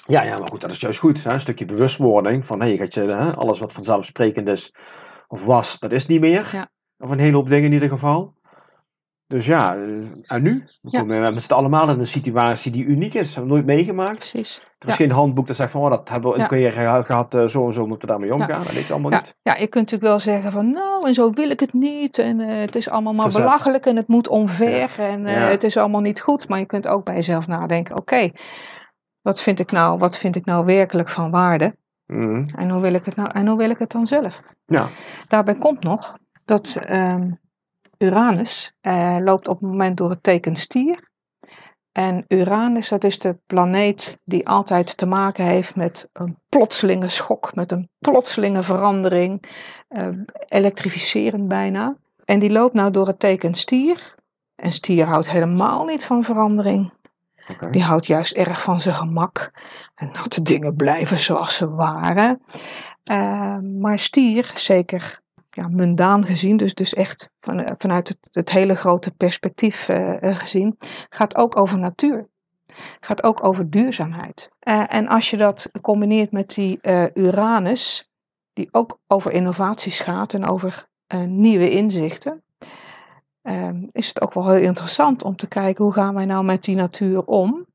[0.08, 1.24] Ja, ja, maar goed, dat is juist goed.
[1.24, 1.32] Hè?
[1.34, 4.74] Een stukje bewustwording van, hé, je gaat je, hè, alles wat vanzelfsprekend is
[5.28, 6.50] of was, dat is niet meer.
[6.52, 6.70] Ja.
[7.00, 8.34] Of een hele hoop dingen in ieder geval.
[9.30, 9.82] Dus ja, eh,
[10.28, 10.64] en nu?
[10.82, 11.00] We Ja.
[11.00, 13.36] komen met z'n allemaal in een situatie die uniek is.
[13.36, 14.18] Hebben we nooit meegemaakt.
[14.32, 14.58] Precies.
[14.80, 15.06] Er is Ja.
[15.06, 17.66] geen handboek dat zegt van, oh, dat hebben we een keer geha- gehad, eh, zo
[17.66, 18.64] en zo moeten we daarmee omgaan.
[18.64, 19.36] Dat weet je allemaal Ja, niet.
[19.42, 22.40] ja, je kunt natuurlijk wel zeggen van nou en zo wil ik het niet en
[22.40, 23.42] eh, het is allemaal maar Verzet.
[23.44, 26.48] belachelijk en het moet omver en eh, het is allemaal niet goed.
[26.50, 28.32] Maar je kunt ook bij jezelf nadenken, oké,
[29.22, 32.44] wat vind ik nou, wat vind ik nou werkelijk van waarde Mhm.
[32.56, 34.42] en hoe wil ik het nou en hoe wil ik het dan zelf?
[34.66, 34.88] Ja,
[35.28, 36.14] Daarbij komt nog
[36.46, 37.30] dat ehm,
[38.00, 41.08] Uranus eh, loopt op het moment door het teken stier.
[41.92, 47.56] En Uranus, dat is de planeet die altijd te maken heeft met een plotselinge schok,
[47.56, 49.44] met een plotselinge verandering,
[49.88, 50.08] eh,
[50.48, 51.98] elektrificerend bijna.
[52.26, 54.16] En die loopt nou door het teken stier.
[54.56, 56.94] En stier houdt helemaal niet van verandering.
[57.72, 59.52] Die houdt juist erg van zijn gemak.
[59.96, 62.42] En dat de dingen blijven zoals ze waren.
[63.04, 65.22] Eh, maar stier, zeker
[65.60, 70.24] ja, mundaan gezien, dus, dus echt van, eh, vanuit het, het hele grote perspectief eh,
[70.24, 70.78] eh, gezien,
[71.10, 72.28] gaat ook over natuur.
[73.00, 74.50] Gaat ook over duurzaamheid.
[74.88, 76.80] En als je dat combineert met die
[77.14, 78.10] Uranus,
[78.54, 80.86] die ook over innovaties gaat en over
[81.28, 82.44] nieuwe inzichten,
[83.42, 86.64] ehm, is het ook wel heel interessant om te kijken hoe gaan wij nou met
[86.64, 87.66] die natuur om.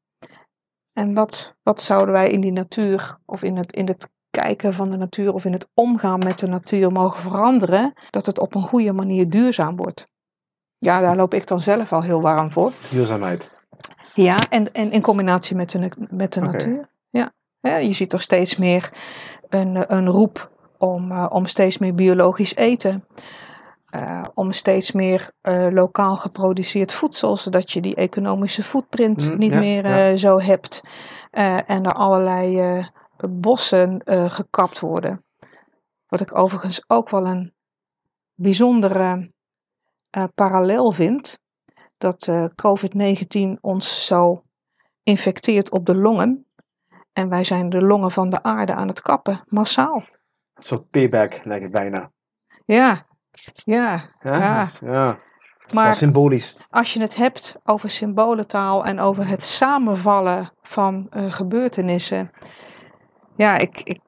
[0.93, 4.09] En wat, wat zouden wij in die natuur of in het, in het
[4.43, 8.39] kijken van de natuur of in het omgaan met de natuur mogen veranderen, dat het
[8.39, 10.07] op een goede manier duurzaam wordt.
[10.79, 12.73] Ja, daar loop ik dan zelf al heel warm voor.
[12.91, 13.51] Duurzaamheid.
[14.15, 16.89] Ja, en, en in combinatie met de, met de natuur.
[17.11, 17.33] Ja.
[17.61, 18.93] Ja, je ziet toch steeds meer
[19.49, 23.05] een, een roep om, eh, om steeds meer biologisch eten.
[23.91, 29.53] Eh, om steeds meer eh, lokaal geproduceerd voedsel, zodat je die economische footprint Mm, niet
[29.53, 30.17] ja, meer ja.
[30.17, 30.83] zo hebt.
[31.67, 32.61] En er allerlei
[33.17, 35.25] bossen eh, gekapt worden.
[36.07, 37.55] Wat ik overigens ook wel een
[38.35, 39.31] bijzondere
[40.11, 41.39] eh, parallel vind.
[41.97, 44.43] Dat eh, COVID-19 ons zo
[45.03, 46.47] infecteert op de longen.
[47.13, 49.97] En wij zijn de longen van de aarde aan het kappen, massaal.
[50.55, 52.11] Een soort payback, lijkt het bijna.
[52.65, 53.07] Ja,
[53.55, 54.11] ja.
[54.21, 55.19] Ja, Ja.
[55.73, 56.57] Maar symbolisch.
[56.71, 62.31] als je het hebt over symbolentaal en over het samenvallen van gebeurtenissen.
[63.37, 63.99] Ja, ik, ik,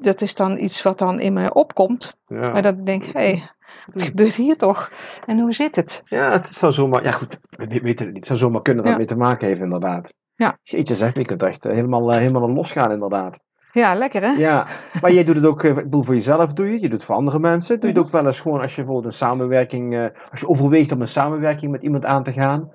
[0.00, 2.16] dat is dan iets wat dan in mij opkomt.
[2.24, 2.50] Ja.
[2.50, 3.50] Maar dat ik denk, hé, hey,
[3.92, 4.90] wat gebeurt hier toch?
[5.26, 6.02] En hoe zit het?
[6.04, 7.04] Ja, het zou zomaar.
[7.04, 7.38] Ja, goed.
[7.50, 8.26] We weten het niet.
[8.26, 8.98] Zou zomaar kunnen dat Ja.
[8.98, 10.12] mee te maken heeft, inderdaad.
[10.34, 10.58] Ja.
[10.62, 13.40] Jeetje, zeg, je kunt echt eh, helemaal, eh, helemaal aan losgaan, inderdaad.
[13.72, 14.28] Ja, lekker hè?
[14.28, 14.66] Ja,
[15.00, 16.96] maar jij doet het ook, eh, ik bedoel, voor jezelf doe je het, je doet
[16.96, 17.80] het voor andere mensen.
[17.80, 20.92] Doe je het ook wel eens gewoon als je bijvoorbeeld een samenwerking, als je overweegt
[20.92, 22.70] om een samenwerking met iemand aan te gaan.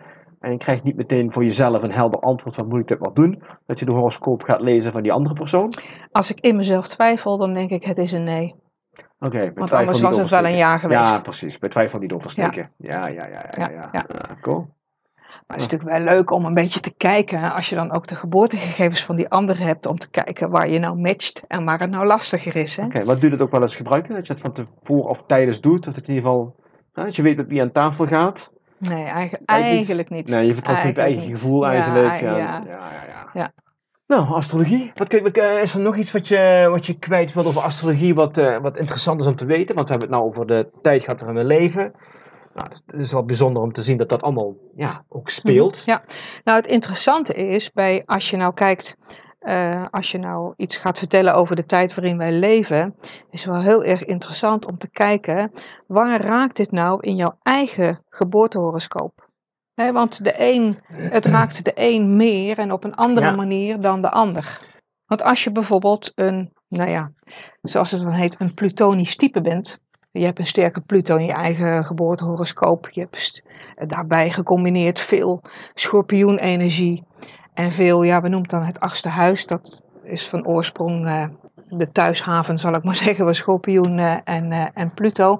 [0.45, 3.13] En je krijgt niet meteen voor jezelf een helder antwoord van moet ik dit wel
[3.13, 3.43] doen.
[3.65, 5.73] Dat je de horoscoop gaat lezen van die andere persoon.
[6.11, 8.55] Als ik in mezelf twijfel, dan denk ik het is een nee.
[9.19, 10.99] Oké, bij Want anders was het wel een ja geweest.
[10.99, 11.59] Ja, precies.
[11.59, 12.71] Bij twijfel niet oversteken.
[12.77, 13.49] Ja, ja, ja, ja.
[13.57, 14.37] ja, Ja, ja.
[14.41, 14.67] cool.
[15.25, 18.07] Maar het is natuurlijk wel leuk om een beetje te kijken, als je dan ook
[18.07, 21.79] de geboortegegevens van die anderen hebt, om te kijken waar je nou matcht en waar
[21.79, 22.77] het nou lastiger is.
[22.77, 24.15] Oké, wat doe je het ook wel eens gebruiken?
[24.15, 25.83] Dat je het van tevoren of tijdens doet?
[25.83, 26.55] Dat het in ieder geval,
[26.93, 28.53] dat je weet met wie aan tafel gaat?
[28.77, 29.71] Nee, eigen- Eigenlijk niet.
[29.71, 30.29] eigenlijk niet.
[30.29, 31.39] Nee, je vertrouwt op je eigen niet.
[31.39, 32.07] gevoel eigenlijk.
[32.07, 32.37] ei- en- ja.
[32.37, 33.29] ja, ja, ja.
[33.33, 33.51] Ja.
[34.07, 34.91] Nou, astrologie.
[34.95, 37.61] Wat, kun je- eh, is er nog iets wat je, wat je kwijt wilt over
[37.61, 39.75] astrologie wat, eh, wat interessant is om te weten?
[39.75, 41.91] Want we hebben het nou over de tijd gehad van mijn leven.
[42.53, 45.29] Nou, het is- het is wel bijzonder om te zien dat dat allemaal ja, ook
[45.29, 45.83] speelt.
[45.85, 46.03] Ja,
[46.43, 48.95] nou het interessante is bij als je nou kijkt,
[49.45, 52.95] eh, als je nou iets gaat vertellen over de tijd waarin wij leven,
[53.29, 55.51] is het wel heel erg interessant om te kijken
[55.87, 59.29] waar raakt dit nou in jouw eigen geboortehoroscoop?
[59.75, 63.35] Want de een, het raakt de een meer en op een andere Ja.
[63.35, 64.59] manier dan de ander.
[65.05, 67.11] Want als je bijvoorbeeld een, nou ja,
[67.61, 69.83] zoals het dan heet, een plutonisch type bent.
[70.11, 72.89] Je hebt een sterke Pluto in je eigen geboortehoroscoop.
[72.89, 73.41] Je hebt
[73.87, 75.41] daarbij gecombineerd veel
[75.73, 77.03] schorpioenenergie
[77.55, 79.45] en veel, ja, we noemen het dan het achtste huis.
[79.45, 81.25] Dat is van oorsprong eh,
[81.69, 85.39] de thuishaven, zal ik maar zeggen, van schorpioen eh, en, eh, en Pluto.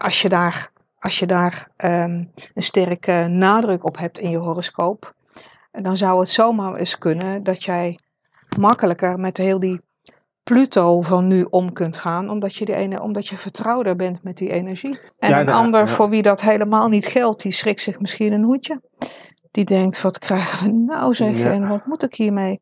[0.00, 2.24] Als je daar, als je daar ehm,
[2.54, 5.14] een sterke nadruk op hebt in je horoscoop,
[5.72, 7.98] dan zou het zomaar eens kunnen dat jij
[8.58, 9.80] makkelijker met heel die
[10.42, 14.36] Pluto van nu om kunt gaan, omdat je, die ene, omdat je vertrouwder bent met
[14.36, 14.98] die energie.
[15.18, 15.86] En Ja, een ja, ander ja.
[15.86, 18.80] voor wie dat helemaal niet geldt, die schrikt zich misschien een hoedje.
[19.56, 21.50] Die denkt, wat krijgen we nou zeg, Ja.
[21.50, 22.60] en wat moet ik hiermee?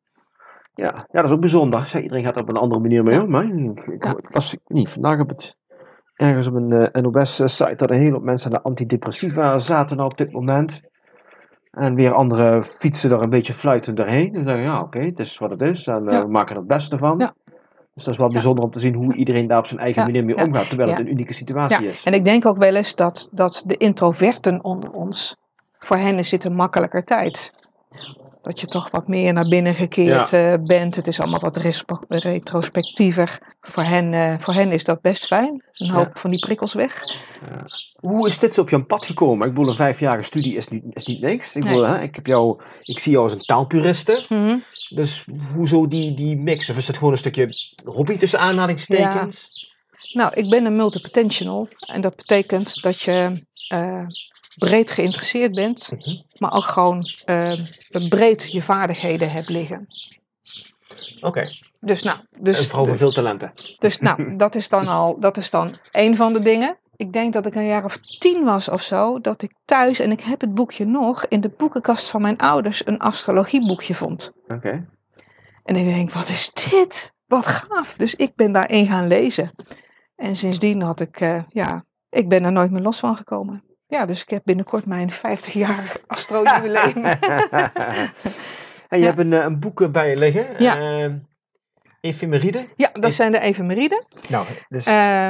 [0.75, 1.89] Ja, ja, dat is ook bijzonder.
[1.89, 3.31] Zeg, iedereen gaat er op een andere manier mee om.
[3.31, 4.41] Maar ik, ik, Ja.
[4.67, 5.57] niet vandaag op het,
[6.17, 10.11] ergens op een eh, NOS-site dat een hele hoop mensen aan de antidepressiva zaten nou
[10.11, 10.81] op dit moment.
[11.71, 14.35] En weer andere fietsen er een beetje fluitend doorheen.
[14.35, 15.87] En zeggen, ja, oké, het is wat het is.
[15.87, 17.19] En eh, we maken er het beste van.
[17.19, 17.35] Ja.
[17.95, 20.25] Dus dat is wel bijzonder om te zien hoe iedereen daar op zijn eigen manier
[20.25, 20.69] mee omgaat.
[20.69, 22.03] Terwijl het een unieke situatie Ja, is.
[22.03, 25.37] en ik denk ook wel eens dat, dat de introverten onder ons,
[25.85, 27.53] voor hen is dit een makkelijker tijd.
[28.43, 30.97] Dat je toch wat meer naar binnen gekeerd eh, bent.
[30.97, 31.57] Het is allemaal wat
[32.09, 33.39] retrospectiever.
[33.61, 35.63] Voor hen, eh, voor hen is dat best fijn.
[35.73, 37.03] Een hoop van die prikkels weg.
[37.95, 39.47] Hoe is dit zo op jouw pad gekomen?
[39.49, 41.57] Ik bedoel, een vijfjarige studie is niet, is niet niks.
[41.57, 41.73] Ik, Nee.
[41.73, 44.25] bedoel, hè, ik, heb jou, ik zie jou als een taalpuriste.
[44.29, 44.59] Mhm.
[44.89, 46.71] Dus hoezo die, die mix?
[46.71, 47.49] Of is het gewoon een stukje
[47.85, 49.49] hobby tussen aanhalingstekens?
[50.13, 51.69] Nou, ik ben een multipotential.
[51.87, 54.07] En dat betekent dat je eh,
[54.57, 55.91] breed geïnteresseerd bent.
[55.91, 56.17] Mhm.
[56.39, 57.61] Maar ook gewoon eh,
[58.09, 59.87] breed je vaardigheden hebt liggen.
[61.21, 61.49] Oké,
[61.81, 63.53] Dus nou, een dus, vrouw van veel talenten.
[63.79, 66.79] Dus nou, dat is dan al, dat is dan één van de dingen.
[66.97, 70.11] Ik denk dat ik een jaar of tien was of zo, dat ik thuis, en
[70.11, 74.33] ik heb het boekje nog, in de boekenkast van mijn ouders een astrologieboekje vond.
[74.49, 74.87] Oké.
[75.65, 77.13] En ik denk, wat is dit?
[77.27, 77.95] Wat gaaf.
[77.95, 79.51] Dus ik ben daarin gaan lezen.
[80.17, 83.63] En sindsdien had ik, eh, ja, ik ben er nooit meer los van gekomen.
[83.87, 87.05] Ja, dus ik heb binnenkort mijn 50-jarig astrojubileum.
[88.89, 90.47] en je hebt een, eh, een boek bij je liggen.
[90.59, 90.79] Ja.
[90.79, 91.13] eh,
[92.01, 92.69] Ephemeride.
[92.77, 94.07] ja, dat zijn de evemeriden.
[94.29, 94.87] Nou, dus...
[94.87, 95.29] Eh,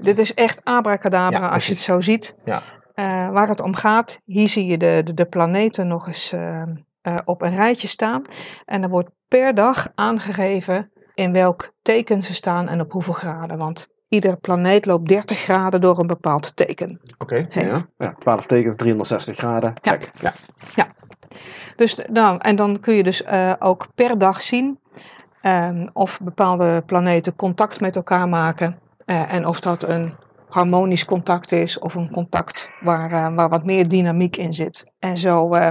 [0.00, 2.34] dit is echt abracadabra Ja, als je het zo ziet.
[2.44, 2.62] Ja.
[2.94, 6.32] Eh, waar het om gaat, hier zie je de, de, de planeten nog eens
[7.24, 8.22] op een rijtje staan.
[8.64, 13.58] En er wordt per dag aangegeven in welk teken ze staan en op hoeveel graden.
[13.58, 17.00] Want iedere planeet loopt 30 graden door een bepaald teken.
[17.18, 17.86] Oké, ja.
[17.98, 18.14] ja.
[18.18, 19.74] 12 tekens, 360 graden.
[19.82, 19.92] Ja.
[19.92, 20.10] Check.
[20.20, 20.86] Ja.
[21.76, 24.78] Dus d- nou, en dan kun je dus eh, ook per dag zien
[25.40, 28.78] ehm, of bepaalde planeten contact met elkaar maken.
[29.04, 30.14] eh, en of dat een
[30.48, 34.84] harmonisch contact is of een contact waar, eh, waar wat meer dynamiek in zit.
[34.98, 35.68] En zo, eh,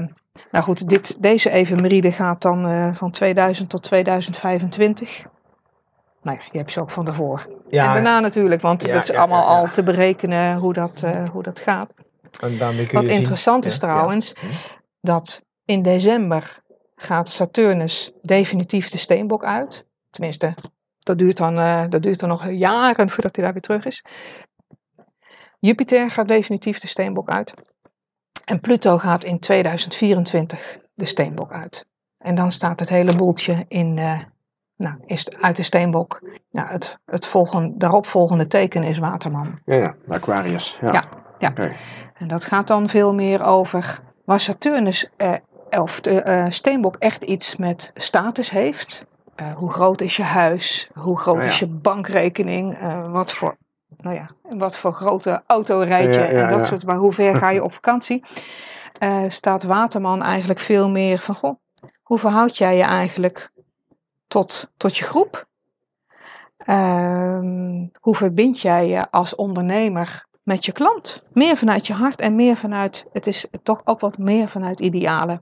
[0.52, 5.24] nou goed, dit, deze evemeride gaat dan eh, van 2000 tot 2025.
[6.24, 7.48] Nou ja, je hebt ze ook van daarvoor.
[7.70, 11.30] Ja, en daarna natuurlijk, want Ja, dat is allemaal al te berekenen hoe dat, eh,
[11.30, 11.90] hoe dat gaat.
[12.42, 14.46] en Wat je zien- interessant is trouwens, Hm.
[15.02, 16.62] dat in december
[16.96, 19.86] gaat Saturnus definitief de steenbok uit.
[20.10, 20.54] Tenminste,
[21.00, 24.04] dat duurt dan, eh, dat duurt dan nog jaren voordat hij daar weer terug is.
[25.60, 27.54] Jupiter gaat definitief de steenbok uit.
[28.46, 31.86] En Pluto gaat in 2024 de steenbok uit.
[32.18, 34.20] En dan staat het hele boeltje in, eh,
[34.84, 36.22] nou, is uit de steenbok.
[36.52, 39.60] Nou, het, het volgende, daaropvolgende teken is Waterman.
[39.66, 39.96] Ja, ja.
[40.08, 40.78] Aquarius.
[40.82, 41.04] Ja.
[41.40, 41.54] Ja.
[42.14, 45.34] En dat gaat dan veel meer over waar Saturnus eh,
[45.70, 49.06] of de eh, steenbok echt iets met status heeft.
[49.36, 50.90] Eh, hoe groot is je huis?
[50.94, 51.48] Hoe groot Ah, ja.
[51.48, 52.78] is je bankrekening?
[52.80, 53.58] Eh, wat voor,
[53.98, 56.20] nou ja, wat voor grote auto rijd je?
[56.22, 58.24] Ja, ja, en dat soort, maar hoe ver ga je op vakantie?
[59.28, 61.56] Staat Waterman eigenlijk veel meer van, goh,
[62.04, 63.52] hoe verhoud jij je eigenlijk
[64.34, 65.46] tot, tot je groep?
[66.58, 71.24] Ehm, hoe verbind jij je als ondernemer met je klant?
[71.34, 75.42] Meer vanuit je hart en meer vanuit, het is toch ook wat meer vanuit idealen.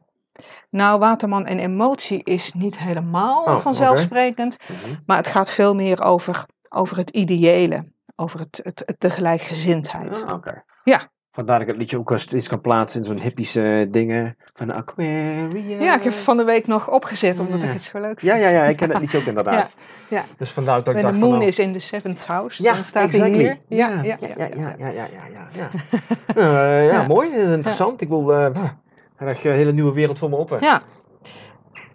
[0.70, 4.96] Nou, Waterman en emotie is niet helemaal Oh, vanzelfsprekend, Mhm.
[5.06, 10.24] maar het gaat veel meer over, over het ideële, over het, het, het tegelijkgezindheid.
[10.32, 10.64] Oké.
[10.84, 11.00] Ja.
[11.34, 14.36] Vandaar dat ik het liedje ook eens iets kan plaatsen in zo'n hippische dingen.
[14.54, 15.64] Van de Aquarius.
[15.80, 17.66] Ja, ik heb het van de week nog opgezet, omdat Ja.
[17.68, 18.44] ik het zo leuk Ja, vind.
[18.44, 19.74] ja, ja, ik ken het liedje ook inderdaad.
[20.10, 20.24] ja.
[20.38, 22.64] Dus vandaar dat ik When dacht the van moon nou- is in the seventh house,
[22.64, 23.32] Ja, dan staat exactly.
[23.34, 23.78] hij hier.
[23.78, 24.76] Ja, ja, ja, ja, ja.
[24.78, 25.70] ja, ja, ja, ja, ja.
[26.36, 27.08] Eh, ja, Ja.
[27.08, 28.02] mooi, eh, interessant.
[28.02, 28.76] Ik wil, eh, pff,
[29.18, 30.58] er ligt een hele nieuwe wereld voor me open.
[30.62, 30.82] Ja.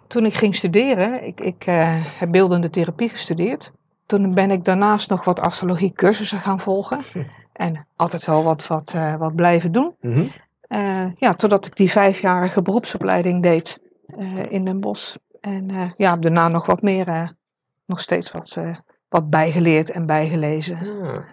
[0.07, 3.71] Toen ik ging studeren, ik, ik eh, heb beeldende therapie gestudeerd.
[4.05, 6.99] Toen ben ik daarnaast nog wat astrologie cursussen gaan volgen.
[7.57, 9.95] En altijd wel wat, wat, eh, wat blijven doen.
[10.01, 10.27] Mhm.
[10.61, 15.15] Eh, ja, totdat ik die vijfjarige beroepsopleiding deed eh, in Den Bosch.
[15.41, 17.35] En ja, daarna nog wat meer,
[17.85, 18.59] nog steeds wat,
[19.09, 20.85] wat bijgeleerd en bijgelezen.
[20.85, 21.25] Ja.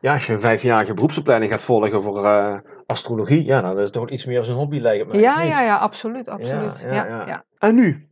[0.00, 4.10] ja, als je een vijfjarige beroepsopleiding gaat volgen voor astrologie, ja, dan is het toch
[4.10, 5.12] iets meer als een hobby lijkt.
[5.12, 6.80] Ja, ja, ja, absoluut, absoluut.
[6.80, 7.44] ja, Ja.
[7.58, 8.08] En nu?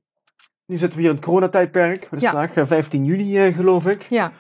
[0.67, 2.07] Nu zitten we hier in het coronatijdperk.
[2.11, 4.03] Het is vandaag eh, 15 juli, eh, geloof ik.
[4.03, 4.33] ja.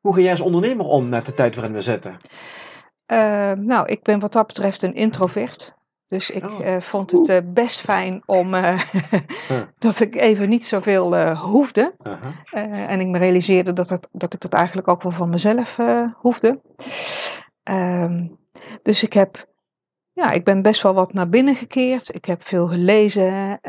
[0.00, 2.16] Hoe ga jij als ondernemer om met de tijd waarin we zitten?
[3.06, 5.74] Eh, nou, ik ben wat dat betreft een introvert.
[6.06, 6.66] Dus ik Oh.
[6.66, 8.80] eh, vond het eh, best fijn om eh,
[9.78, 11.94] dat ik even niet zoveel hoefde.
[12.50, 15.76] Eh, en ik me realiseerde dat, het, dat ik dat eigenlijk ook wel van mezelf
[16.14, 16.60] hoefde.
[17.62, 18.26] Ehm,
[18.82, 19.46] dus ik heb,
[20.12, 22.14] ja, ik ben best wel wat naar binnen gekeerd.
[22.14, 23.60] Ik heb veel gelezen,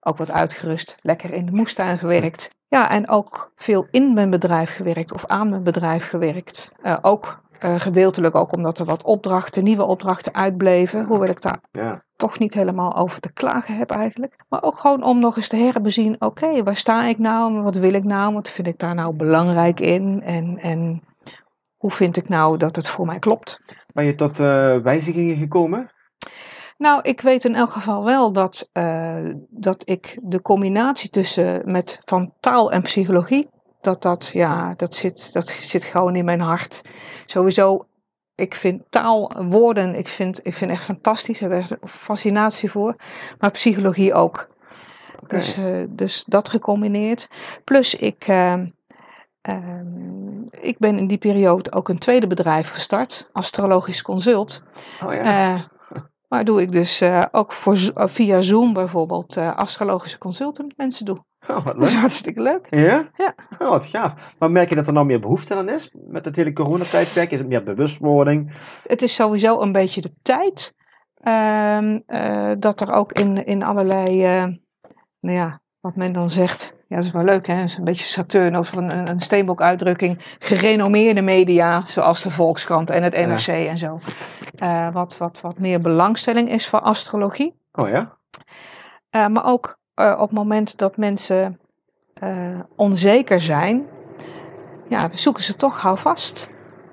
[0.00, 2.50] ook wat uitgerust, lekker in de moestuin gewerkt.
[2.68, 6.72] Ja, en ook veel in mijn bedrijf gewerkt of aan mijn bedrijf gewerkt.
[7.02, 11.04] Ook eh, gedeeltelijk ook omdat er wat opdrachten, nieuwe opdrachten uitbleven.
[11.04, 12.02] Hoewel ik daar Ja.
[12.16, 14.36] toch niet helemaal over te klagen heb eigenlijk.
[14.48, 17.62] Maar ook gewoon om nog eens te herbezien, oké, waar sta ik nou?
[17.62, 18.34] Wat wil ik nou?
[18.34, 20.22] Wat vind ik daar nou belangrijk in?
[20.22, 21.02] En, en
[21.76, 23.60] hoe vind ik nou dat het voor mij klopt?
[23.92, 25.90] Ben je tot eh, wijzigingen gekomen?
[26.78, 32.00] Nou, ik weet in elk geval wel dat, eh, dat ik de combinatie tussen met,
[32.04, 33.48] van taal en psychologie,
[33.88, 36.82] dat dat, ja, dat zit, dat zit gewoon in mijn hart.
[37.26, 37.86] Sowieso,
[38.34, 42.70] ik vind taal, woorden, ik vind, ik vind echt fantastisch, ik heb er echt fascinatie
[42.70, 42.96] voor.
[43.38, 44.46] Maar psychologie ook.
[45.26, 47.28] Dus, eh, dus dat gecombineerd.
[47.64, 48.66] Plus ik, ehm,
[49.40, 54.62] ehm, ik ben in die periode ook een tweede bedrijf gestart, Astrologisch Consult.
[55.04, 55.22] Oh ja.
[55.22, 55.62] Eh,
[56.28, 60.76] maar doe ik dus eh, ook voor, eh, via Zoom bijvoorbeeld eh, astrologische consulten met
[60.76, 61.26] mensen doe.
[61.48, 62.00] Oh, wat Dat is leuk.
[62.00, 62.66] hartstikke leuk.
[62.70, 63.08] Ja?
[63.14, 63.34] Ja.
[63.58, 64.34] Oh, wat gaaf.
[64.38, 65.90] Maar merk je dat er nou meer behoefte aan is?
[66.08, 67.30] Met het hele coronatijdperk?
[67.30, 68.52] Is het meer bewustwording?
[68.86, 70.74] Het is sowieso een beetje de tijd
[71.14, 74.44] ehm, eh, dat er ook in, in allerlei, eh,
[75.20, 77.84] nou ja, wat men dan zegt, ja dat is wel leuk hè, dat is een
[77.84, 83.26] beetje Saturn of een, een, een steenbokuitdrukking, gerenommeerde media zoals de Volkskrant en het Ja.
[83.26, 84.00] NRC en zo.
[84.56, 87.54] Eh, wat, wat, wat meer belangstelling is voor astrologie.
[87.72, 88.16] Oh ja?
[89.10, 91.58] Maar ook eh, op het moment dat mensen
[92.14, 93.86] eh, onzeker zijn,
[94.88, 96.48] ja, zoeken ze toch houvast.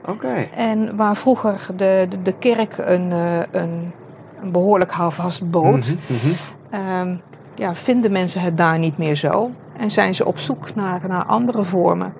[0.05, 0.47] Oké.
[0.55, 3.91] En waar vroeger de, de, de kerk een, eh, een,
[4.41, 6.33] een behoorlijk houvast bood, Mhm, mhm.
[6.69, 7.15] ehm,
[7.55, 9.51] ja, vinden mensen het daar niet meer zo.
[9.77, 12.13] En zijn ze op zoek naar, naar andere vormen.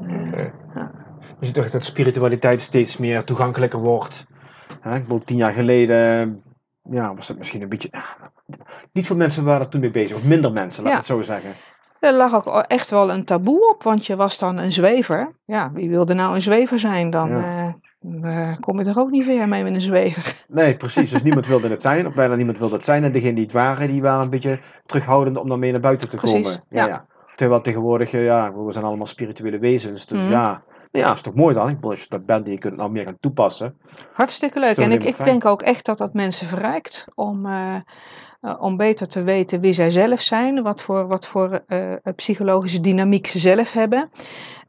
[0.00, 0.52] Oké.
[0.74, 0.90] ja.
[1.38, 4.26] Je ziet toch dat spiritualiteit steeds meer toegankelijker wordt.
[4.84, 6.42] Ik bedoel, tien jaar geleden
[6.82, 7.88] ja, was het misschien een beetje...
[7.92, 8.02] ja,
[8.92, 11.14] niet veel mensen waren er toen mee bezig, of minder mensen, laat ik Ja.
[11.14, 11.52] het zo zeggen.
[12.00, 15.36] Er lag ook echt wel een taboe op, want je was dan een zwever.
[15.44, 17.10] Ja, wie wilde nou een zwever zijn?
[17.10, 17.64] Dan Ja.
[17.66, 20.44] eh, dan, eh, kom je er ook niet ver mee met een zwever.
[20.48, 21.10] Nee, precies.
[21.10, 23.04] Dus niemand wilde het zijn, of bijna niemand wilde het zijn.
[23.04, 26.16] En degenen die het waren, die waren een beetje terughoudend om daarmee naar buiten te
[26.16, 26.64] Precies, komen.
[26.68, 27.06] ja.
[27.36, 30.06] Terwijl tegenwoordig, ja, we zijn allemaal spirituele wezens.
[30.06, 30.30] Dus Mhm.
[30.30, 30.62] ja,
[30.92, 31.68] nou ja, is toch mooi dan.
[31.68, 33.76] Ik bedoel, als je dat bent en je kunt het nou meer gaan toepassen.
[34.12, 34.76] Hartstikke leuk.
[34.76, 35.28] En ik, ik fijn.
[35.28, 37.76] denk ook echt dat dat mensen verrijkt om, eh,
[38.58, 43.26] om beter te weten wie zij zelf zijn, wat voor, wat voor eh, psychologische dynamiek
[43.26, 44.10] ze zelf hebben.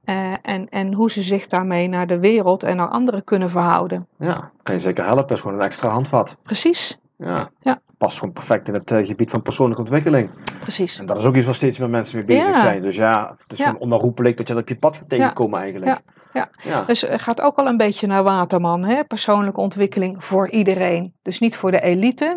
[0.05, 4.07] eh, en, en hoe ze zich daarmee naar de wereld en naar anderen kunnen verhouden.
[4.17, 5.27] Ja, kan je zeker helpen.
[5.27, 6.37] Dat is gewoon een extra handvat.
[6.43, 7.49] Precies, Ja.
[7.59, 7.81] Ja.
[7.97, 10.29] Past gewoon perfect in het eh, gebied van persoonlijke ontwikkeling.
[10.59, 10.99] precies.
[10.99, 12.61] En dat is ook iets waar steeds meer mensen mee bezig Ja.
[12.61, 12.81] zijn.
[12.81, 13.65] Dus ja, het is Ja.
[13.65, 16.01] gewoon onherroepelijk dat je dat op je pad gaat tegenkomen eigenlijk.
[16.33, 16.49] Ja.
[16.63, 16.81] ja.
[16.81, 19.03] Dus het gaat ook al een beetje naar Waterman, hè?
[19.03, 21.13] persoonlijke ontwikkeling voor iedereen.
[21.21, 22.35] Dus niet voor de elite,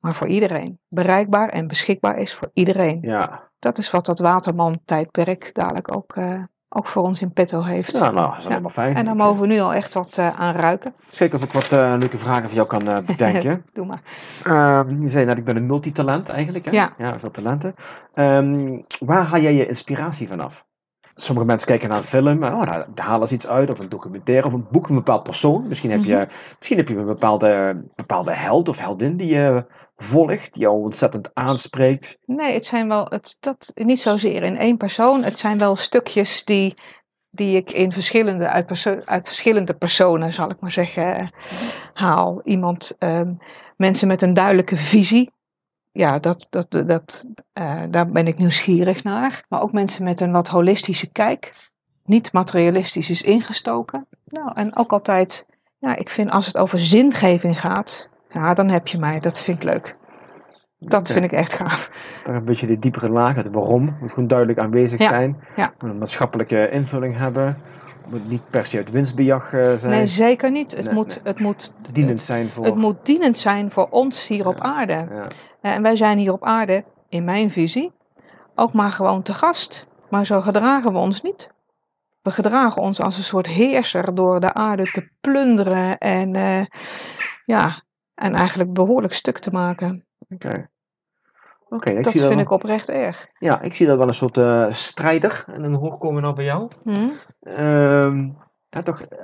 [0.00, 0.78] maar voor iedereen.
[0.88, 2.98] Bereikbaar en beschikbaar is voor iedereen.
[3.02, 3.48] Ja.
[3.58, 6.42] Dat is wat dat Waterman-tijdperk dadelijk ook, eh,
[6.72, 7.92] ook voor ons in petto heeft.
[7.92, 8.48] Ja, nou, dat is Ja.
[8.48, 8.96] helemaal fijn.
[8.96, 10.94] En daar mogen we nu al echt wat eh, aan ruiken.
[11.08, 13.64] Zeker of ik wat eh, leuke vragen voor jou kan eh, bedenken.
[13.74, 14.00] Doe maar.
[14.44, 16.64] Ehm, je zei net, ik ben een multitalent eigenlijk.
[16.64, 16.70] Hè?
[16.70, 16.92] Ja.
[16.98, 17.74] ja, veel talenten.
[18.14, 20.64] Ehm, waar haal jij je inspiratie vanaf?
[21.14, 23.78] Sommige mensen kijken naar een film, en, oh, daar, daar halen ze iets uit, of
[23.78, 25.68] een documentaire, of een boek van een bepaald persoon.
[25.68, 26.26] Misschien heb je, Mhm.
[26.58, 29.64] misschien heb je een bepaalde, bepaalde held of heldin die je
[30.02, 32.18] volgt, die jou ontzettend aanspreekt.
[32.26, 35.24] Nee, het zijn wel, het, dat, niet zozeer in één persoon.
[35.24, 36.74] Het zijn wel stukjes die,
[37.30, 41.28] die ik in verschillende, uit, uit verschillende personen, zal ik maar zeggen, eh,
[41.92, 42.40] haal.
[42.44, 43.34] Iemand, ehm,
[43.76, 45.32] mensen met een duidelijke visie.
[45.92, 49.44] Ja, dat, dat, dat, eh, daar ben ik nieuwsgierig naar.
[49.48, 51.68] Maar ook mensen met een wat holistische kijk.
[52.04, 54.06] Niet materialistisch is ingestoken.
[54.24, 55.46] Nou, en ook altijd,
[55.78, 59.20] ja, ik vind als het over zingeving gaat, ja, dan heb je mij.
[59.20, 59.96] Dat vind ik leuk.
[60.78, 61.90] Dat vind ik echt gaaf.
[62.24, 65.36] Daar een beetje de diepere laag, het waarom, moet gewoon duidelijk aanwezig Ja, zijn.
[65.56, 65.72] ja.
[65.78, 67.58] Moet een maatschappelijke invulling hebben.
[68.08, 69.92] Moet niet per se uit winstbejag eh, zijn.
[69.92, 70.76] Nee, zeker niet.
[70.76, 71.32] Het, Nee, moet, nee.
[71.32, 72.64] het, moet, dienend zijn voor.
[72.64, 74.92] het moet dienend zijn voor ons hier op aarde.
[74.92, 75.26] ja.
[75.60, 77.92] Eh, En wij zijn hier op aarde, in mijn visie,
[78.54, 79.86] ook maar gewoon te gast.
[80.10, 81.50] Maar zo gedragen we ons niet.
[82.22, 86.64] We gedragen ons als een soort heerser door de aarde te plunderen en, eh,
[87.44, 87.82] ja,
[88.20, 90.06] en eigenlijk behoorlijk stuk te maken.
[90.28, 90.68] Oké.
[91.68, 93.26] Oké, dat vind wel- ik oprecht erg.
[93.38, 95.44] Ja, ik zie dat wel een soort eh, strijder.
[95.46, 96.70] En dan hoorkomen nou bij jou.
[96.84, 97.08] Hm?
[97.40, 98.28] Ehm,
[98.68, 99.18] ja, toch eh,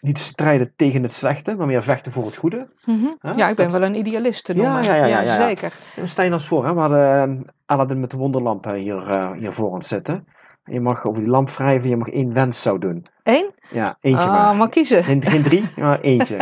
[0.00, 2.68] niet strijden tegen het slechte, maar meer vechten voor het goede.
[2.84, 3.08] Huh?
[3.36, 4.82] Ja, ik ben Dat- wel een idealist te Ja, noemen.
[4.84, 5.46] ja, ja, ja, ja.
[5.46, 5.72] zeker.
[6.16, 9.70] Nou eens voor, hè, we hadden eh, Aladdin met de wonderlamp eh, hier, hier voor
[9.70, 10.26] ons zitten.
[10.70, 13.06] En je mag over die lamp wrijven, je mag één wens zou doen.
[13.22, 13.54] Eén?
[13.70, 14.56] Ja, eentje Ah, maar.
[14.56, 15.04] maar kiezen.
[15.04, 16.38] Geen, geen drie, maar eentje.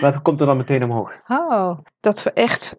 [0.00, 1.16] Welke komt er dan meteen omhoog?
[1.28, 2.76] Oh, dat we echt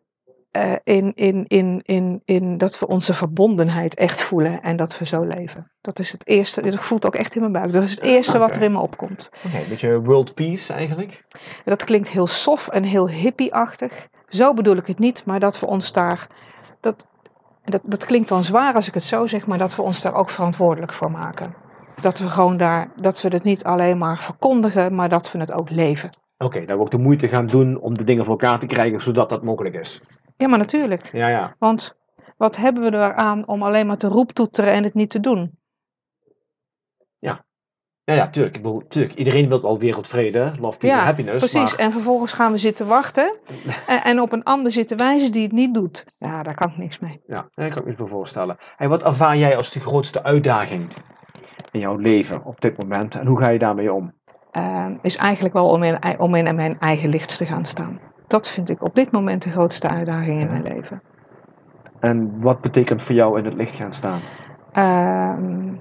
[0.51, 5.05] eh, in, in, in, in, in dat we onze verbondenheid echt voelen en dat we
[5.05, 5.71] zo leven.
[5.81, 6.61] Dat is het eerste.
[6.61, 7.71] Ik voel het ook echt in mijn buik.
[7.71, 9.29] Dat is het eerste wat er in me opkomt.
[9.45, 11.23] Oké, een beetje world peace eigenlijk.
[11.65, 14.07] Dat klinkt heel soft en heel hippie-achtig.
[14.27, 16.27] Zo bedoel ik het niet, maar dat we ons daar.
[16.79, 17.07] Dat,
[17.63, 20.13] dat, dat klinkt dan zwaar als ik het zo zeg, maar dat we ons daar
[20.13, 21.53] ook verantwoordelijk voor maken.
[22.01, 25.53] Dat we gewoon daar, dat we het niet alleen maar verkondigen, maar dat we het
[25.53, 26.09] ook leven.
[26.37, 29.01] Oké, dat we ook de moeite gaan doen om de dingen voor elkaar te krijgen,
[29.01, 30.01] zodat dat mogelijk is.
[30.37, 31.09] Ja, maar natuurlijk.
[31.11, 31.55] Ja, ja.
[31.59, 31.95] Want
[32.37, 35.59] wat hebben we eraan om alleen maar te roeptoeteren en het niet te doen?
[38.11, 38.55] Ja, ja, tuurlijk.
[38.55, 39.13] Ik bedoel, tuurlijk.
[39.13, 41.37] Iedereen wil wel wereldvrede, love, peace Ja, en happiness.
[41.37, 43.37] Precies, Maar, en vervolgens gaan we zitten wachten
[43.87, 46.05] en, en op een ander zitten wijzen die het niet doet.
[46.17, 47.21] Ja, daar kan ik niks mee.
[47.27, 48.57] ja, daar kan ik me voorstellen.
[48.75, 50.93] Hey, wat ervaar jij als de grootste uitdaging
[51.71, 53.15] in jouw leven op dit moment?
[53.15, 54.13] En hoe ga je daarmee om?
[54.51, 57.99] Ehm, is eigenlijk wel om in, om in mijn eigen licht te gaan staan.
[58.27, 61.01] Dat vind ik op dit moment de grootste uitdaging in mijn leven.
[61.99, 64.21] En wat betekent voor jou in het licht gaan staan?
[64.71, 65.73] Ehm,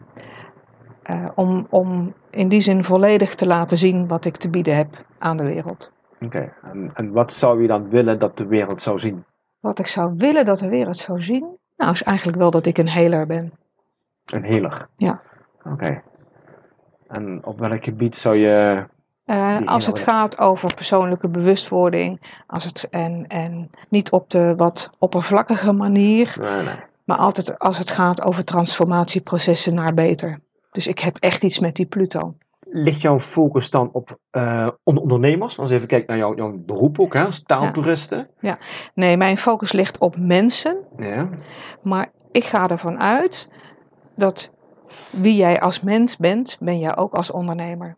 [1.03, 5.05] eh, om, om in die zin volledig te laten zien wat ik te bieden heb
[5.19, 5.91] aan de wereld.
[6.21, 9.25] Oké, en, en wat zou je dan willen dat de wereld zou zien?
[9.61, 11.47] Wat ik zou willen dat de wereld zou zien.
[11.77, 13.53] Nou, is eigenlijk wel dat ik een heler ben.
[14.27, 14.89] Een healer?
[14.97, 15.21] Ja.
[15.65, 16.03] Oké.
[17.09, 18.87] En op welk gebied zou je...
[19.27, 24.55] Uh, Die als het gaat over persoonlijke bewustwording als het, en, en niet op de
[24.57, 26.77] wat oppervlakkige manier, Nee, nee.
[27.05, 30.39] maar altijd als het gaat over transformatieprocessen naar beter.
[30.71, 32.35] Dus ik heb echt iets met die Pluto.
[32.61, 34.19] Ligt jouw focus dan op
[34.83, 35.59] on- ondernemers?
[35.59, 37.25] Als je even kijkt naar jouw, jouw beroep ook, hè?
[37.25, 38.29] als taaltoeristen.
[38.95, 41.29] Nee, mijn focus ligt op mensen, Ja.
[41.83, 43.51] maar ik ga ervan uit
[44.17, 44.51] dat
[45.11, 47.97] wie jij als mens bent, ben jij ook als ondernemer.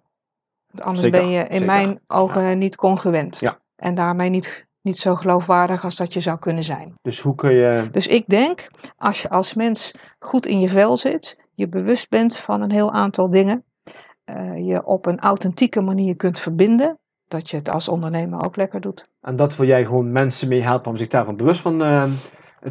[0.67, 1.67] Want Anders Zeker, ben je in zeker.
[1.67, 3.39] mijn ogen niet congruent.
[3.41, 3.59] Ja.
[3.77, 6.95] En daarmee niet, niet zo geloofwaardig als dat je zou kunnen zijn.
[7.03, 7.89] Dus hoe kun je...
[7.93, 12.37] Dus ik denk, als je als mens goed in je vel zit, je bewust bent
[12.37, 13.65] van een heel aantal dingen,
[14.25, 16.99] eh, je op een authentieke manier kunt verbinden,
[17.29, 19.11] dat je het als ondernemer ook lekker doet.
[19.21, 22.11] En dat wil jij gewoon mensen mee helpen om zich daarvan bewust van eh,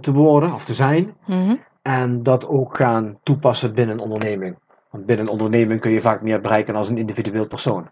[0.02, 1.16] te worden of te zijn.
[1.26, 1.56] Mhm.
[1.82, 4.58] En dat ook gaan toepassen binnen een onderneming.
[4.90, 7.90] Want binnen een onderneming kun je vaak meer bereiken als een individueel persoon.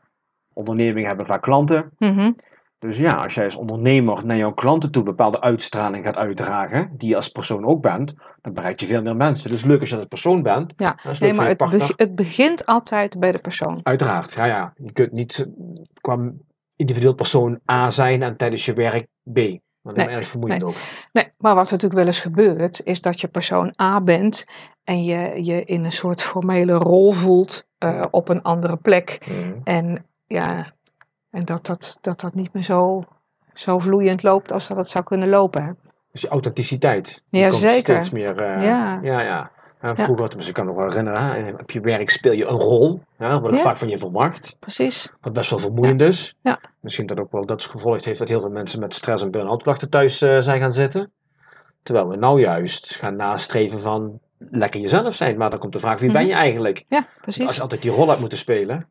[0.53, 1.91] Ondernemingen hebben vaak klanten.
[1.97, 2.31] Mhm.
[2.79, 7.09] Dus ja, als jij als ondernemer naar jouw klanten toe bepaalde uitstraling gaat uitdragen, die
[7.09, 9.49] je als persoon ook bent, dan bereik je veel meer mensen.
[9.49, 10.73] Dus leuk als je als persoon bent.
[10.77, 13.79] Ja, Dat nee, maar het, het begint altijd bij de persoon.
[13.83, 14.73] Uiteraard, ja, ja.
[14.75, 16.31] Je kunt niet eh, qua
[16.75, 19.35] individueel persoon A zijn en tijdens je werk B.
[19.81, 20.75] Dat is Nee, erg vermoeiend ook.
[21.11, 24.45] Nee, maar wat natuurlijk wel eens gebeurt, is dat je persoon A bent
[24.83, 29.27] en je je in een soort formele rol voelt eh, op een andere plek.
[29.63, 30.73] En ja,
[31.31, 33.03] en dat dat, dat, dat niet meer zo,
[33.53, 35.63] zo vloeiend loopt als dat het zou kunnen lopen.
[35.63, 35.71] Hè?
[36.11, 37.21] Dus je authenticiteit.
[37.29, 37.79] die Ja, komt zeker.
[37.93, 38.41] Steeds meer.
[38.41, 38.99] eh, Ja.
[39.01, 39.51] ja, ja.
[39.79, 42.45] En vroeger, dus ik kan me nog wel herinneren, hè, op je werk speel je
[42.45, 43.61] een rol, hè, wat Ja.
[43.61, 45.09] vaak van je verwacht, Precies.
[45.21, 46.35] wat best wel vermoeiend is.
[46.41, 46.59] Ja.
[46.79, 49.63] Misschien dat ook wel dat gevolgd heeft dat heel veel mensen met stress en burn-out
[49.63, 51.11] klachten thuis eh, zijn gaan zitten.
[51.83, 55.37] Terwijl we nou juist gaan nastreven van lekker jezelf zijn.
[55.37, 56.29] Maar dan komt de vraag, wie ben Mhm.
[56.29, 56.85] je eigenlijk?
[56.87, 57.55] Ja, Als precies.
[57.55, 58.89] je altijd die rol hebt moeten spelen.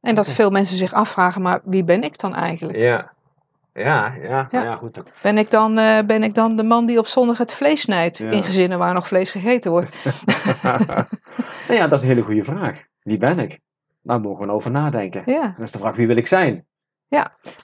[0.00, 2.78] En dat veel mensen zich afvragen, maar wie ben ik dan eigenlijk?
[2.78, 3.12] Ja.
[3.72, 4.48] Ja, ja, Ja.
[4.50, 4.62] ja.
[4.62, 5.02] ja goed.
[5.22, 8.18] Ben ik dan, eh, ben ik dan de man die op zondag het vlees snijdt
[8.18, 8.30] Ja.
[8.30, 10.04] in gezinnen waar nog vlees gegeten wordt?
[10.62, 12.84] nou ja, dat is een hele goede vraag.
[13.02, 13.60] Wie ben ik?
[14.02, 15.22] Daar mogen we over nadenken.
[15.26, 15.42] Ja.
[15.42, 16.64] En dat is de vraag, wie wil ik zijn?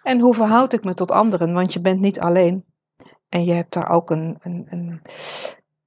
[0.02, 1.52] En hoe verhoud ik me tot anderen?
[1.52, 2.64] Want je bent niet alleen.
[3.28, 5.02] En je hebt daar ook een, een, een.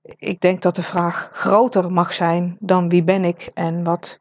[0.02, 4.20] Ik denk dat de vraag groter mag zijn dan wie ben ik en wat,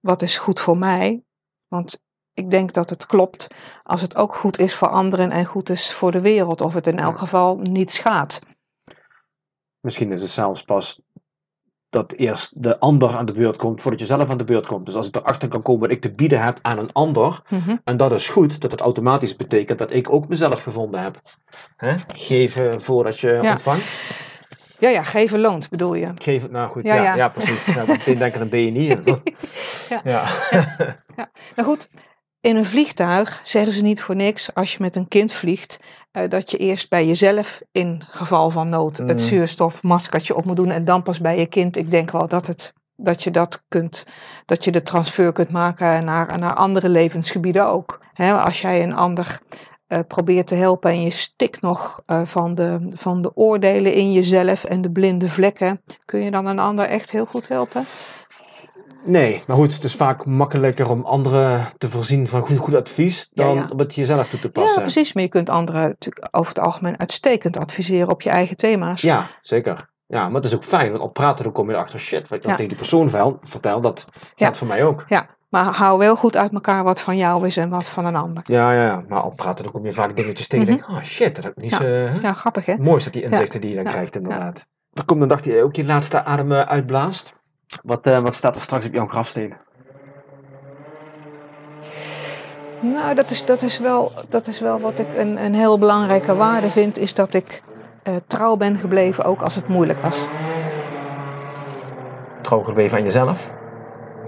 [0.00, 1.22] wat is goed voor mij.
[1.68, 1.98] Want
[2.32, 3.46] ik denk dat het klopt
[3.82, 6.60] als het ook goed is voor anderen en goed is voor de wereld.
[6.60, 8.38] Of het in elk geval niet schaadt.
[9.80, 11.00] Misschien is het zelfs pas
[11.90, 14.86] dat eerst de ander aan de beurt komt voordat je zelf aan de beurt komt.
[14.86, 17.76] Dus als ik erachter kan komen wat ik te bieden heb aan een ander, Mhm.
[17.84, 21.20] en dat is goed, dat het automatisch betekent dat ik ook mezelf gevonden heb.
[22.14, 23.52] Geven voordat je Ja.
[23.52, 24.00] ontvangt.
[24.78, 26.12] Ja, ja, geven loont bedoel je.
[26.14, 27.14] Geven, nou goed, Ja, ja, ja.
[27.14, 27.28] ja.
[27.28, 27.66] precies.
[27.74, 28.98] Ja, meteen denken aan BNI.
[29.88, 30.00] Ja.
[30.04, 30.28] ja.
[31.56, 31.88] Nou goed,
[32.40, 35.78] in een vliegtuig zeggen ze niet voor niks als je met een kind vliegt,
[36.10, 40.70] eh, dat je eerst bij jezelf in geval van nood het zuurstofmaskertje op moet doen
[40.70, 41.76] en dan pas bij je kind.
[41.76, 44.06] Ik denk wel dat, het, dat je dat kunt,
[44.44, 48.00] dat je de transfer kunt maken naar, naar andere levensgebieden ook.
[48.16, 49.40] Als jij een ander
[49.86, 54.12] eh, probeert te helpen en je stikt nog eh, van, de, van de oordelen in
[54.12, 57.84] jezelf en de blinde vlekken, kun je dan een ander echt heel goed helpen?
[59.04, 63.28] Nee, maar goed, het is vaak makkelijker om anderen te voorzien van goed, goed advies
[63.32, 63.68] dan Ja, ja.
[63.72, 64.82] om het jezelf toe te Ja, passen.
[64.82, 65.12] precies.
[65.12, 69.02] Maar je kunt anderen natuurlijk over het algemeen uitstekend adviseren op je eigen thema's.
[69.02, 69.88] Ja, zeker.
[70.06, 72.42] Ja, maar het is ook fijn, want op praten dan kom je erachter, shit, wat
[72.42, 72.50] Ja.
[72.50, 74.52] tegen die persoon vertel, vertel dat geldt Ja.
[74.54, 75.04] voor mij ook.
[75.06, 78.16] Ja, maar hou wel goed uit elkaar wat van jou is en wat van een
[78.16, 78.42] ander.
[78.46, 81.02] Ja, ja, ja, maar op praten dan kom je vaak dingetjes tegen en denk oh
[81.02, 81.76] shit, dat heb ik niet Ja.
[81.76, 81.84] zo...
[81.84, 82.18] hè?
[82.20, 82.76] Ja, grappig hè?
[82.76, 84.66] Mooi is dat die inzichten die je dan krijgt, inderdaad.
[84.92, 87.34] Er komt een dag die ook je laatste adem eh, uitblaast.
[87.82, 89.54] Wat, eh, wat staat er straks op jouw grafsteen?
[92.80, 96.34] Nou, dat is, dat is, wel, dat is wel wat ik een, een heel belangrijke
[96.34, 97.62] waarde vind, is dat ik
[98.02, 100.26] eh, trouw ben gebleven ook als het moeilijk was.
[102.42, 103.50] Trouw gebleven aan jezelf?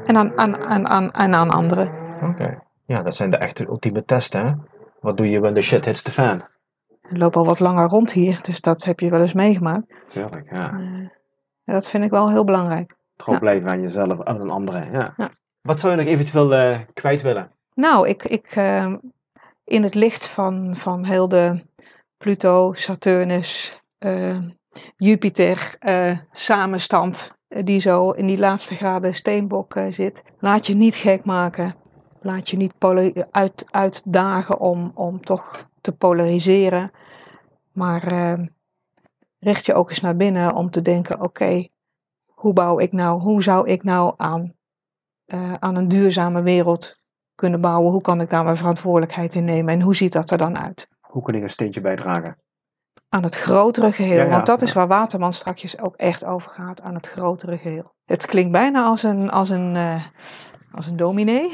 [0.07, 1.93] En aan, aan, aan, aan, en aan anderen.
[2.23, 2.59] Oké.
[2.87, 4.53] Ja, dat zijn de echte ultieme testen, hè?
[5.01, 6.43] Wat doe je when the shit hits the fan?
[7.11, 9.87] Ik loop al wat langer rond hier, dus dat heb je wel eens meegemaakt.
[10.09, 10.69] Tuurlijk, ja.
[10.73, 10.79] Eh,
[11.65, 12.95] en dat vind ik wel heel belangrijk.
[13.17, 13.41] Trouw Ja.
[13.41, 15.15] blijven aan jezelf, aan een andere, ja.
[15.17, 15.31] Ja.
[15.63, 17.51] Wat zou je nog eventueel eh, kwijt willen?
[17.75, 18.95] Nou, ik, ik, eh,
[19.65, 21.63] in het licht van, van heel de
[22.17, 24.39] Pluto, Saturnus, eh,
[24.97, 30.23] Jupiter eh, samenstand, die zo in die laatste graden steenbok eh, zit.
[30.39, 31.75] Laat je niet gek maken.
[32.21, 32.75] Laat je niet
[33.31, 36.91] uit, uitdagen om, om toch te polariseren.
[37.73, 38.47] Maar eh,
[39.39, 41.67] richt je ook eens naar binnen om te denken: oké,
[42.27, 44.53] hoe bouw ik nou, hoe zou ik nou aan,
[45.27, 47.01] uh, aan een duurzame wereld
[47.35, 47.93] kunnen bouwen?
[47.93, 50.89] Hoe kan ik daar mijn verantwoordelijkheid in nemen en hoe ziet dat er dan uit?
[51.01, 52.37] Hoe kan ik een steentje bijdragen?
[53.11, 56.51] Aan het grotere geheel, ja, ja, want dat is waar Waterman straks ook echt over
[56.51, 57.95] gaat, aan het grotere geheel.
[58.05, 60.05] Het klinkt bijna als een, als een, uh,
[60.73, 61.45] als een dominee.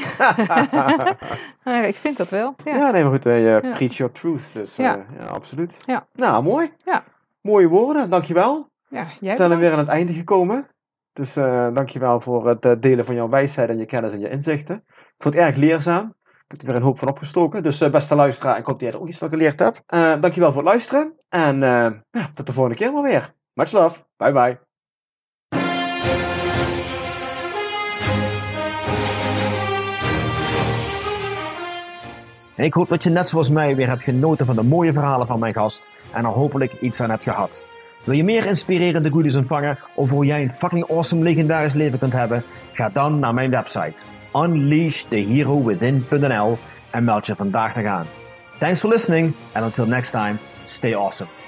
[1.92, 2.54] ik vind dat wel.
[2.64, 4.50] Ja, ja nee, maar goed, uh, preach your truth.
[4.52, 5.82] Dus ja, ja absoluut.
[5.84, 6.06] Ja.
[6.12, 6.72] Nou, mooi.
[6.84, 7.04] Ja.
[7.40, 8.70] Mooie woorden, dankjewel.
[8.88, 10.68] Ja, jij We zijn er weer aan het einde gekomen.
[11.12, 11.34] Dus
[11.72, 14.76] dankjewel voor het delen van jouw wijsheid en je kennis en je inzichten.
[14.86, 16.14] Ik vond het erg leerzaam.
[16.46, 17.62] Ik heb er weer een hoop van opgestoken.
[17.62, 19.82] Dus uh, beste luisteraar, ik hoop dat je er ook iets van geleerd hebt.
[19.88, 21.18] Uh, dankjewel voor het luisteren.
[21.28, 21.58] En
[22.10, 23.34] ja, tot de volgende keer maar weer.
[23.52, 24.00] Much love.
[24.16, 24.58] Bye bye.
[32.56, 35.38] Ik hoop dat je net zoals mij weer hebt genoten van de mooie verhalen van
[35.38, 37.64] mijn gast en er hopelijk iets aan hebt gehad.
[38.04, 42.12] Wil je meer inspirerende goodies ontvangen of hoe jij een fucking awesome legendarisch leven kunt
[42.12, 42.42] hebben?
[42.72, 44.04] Ga dan naar mijn website
[44.34, 46.58] unleashtheherowithin.nl
[46.90, 48.06] en meld je vandaag nog aan.
[48.58, 51.43] Thanks for listening and until next time, stay awesome.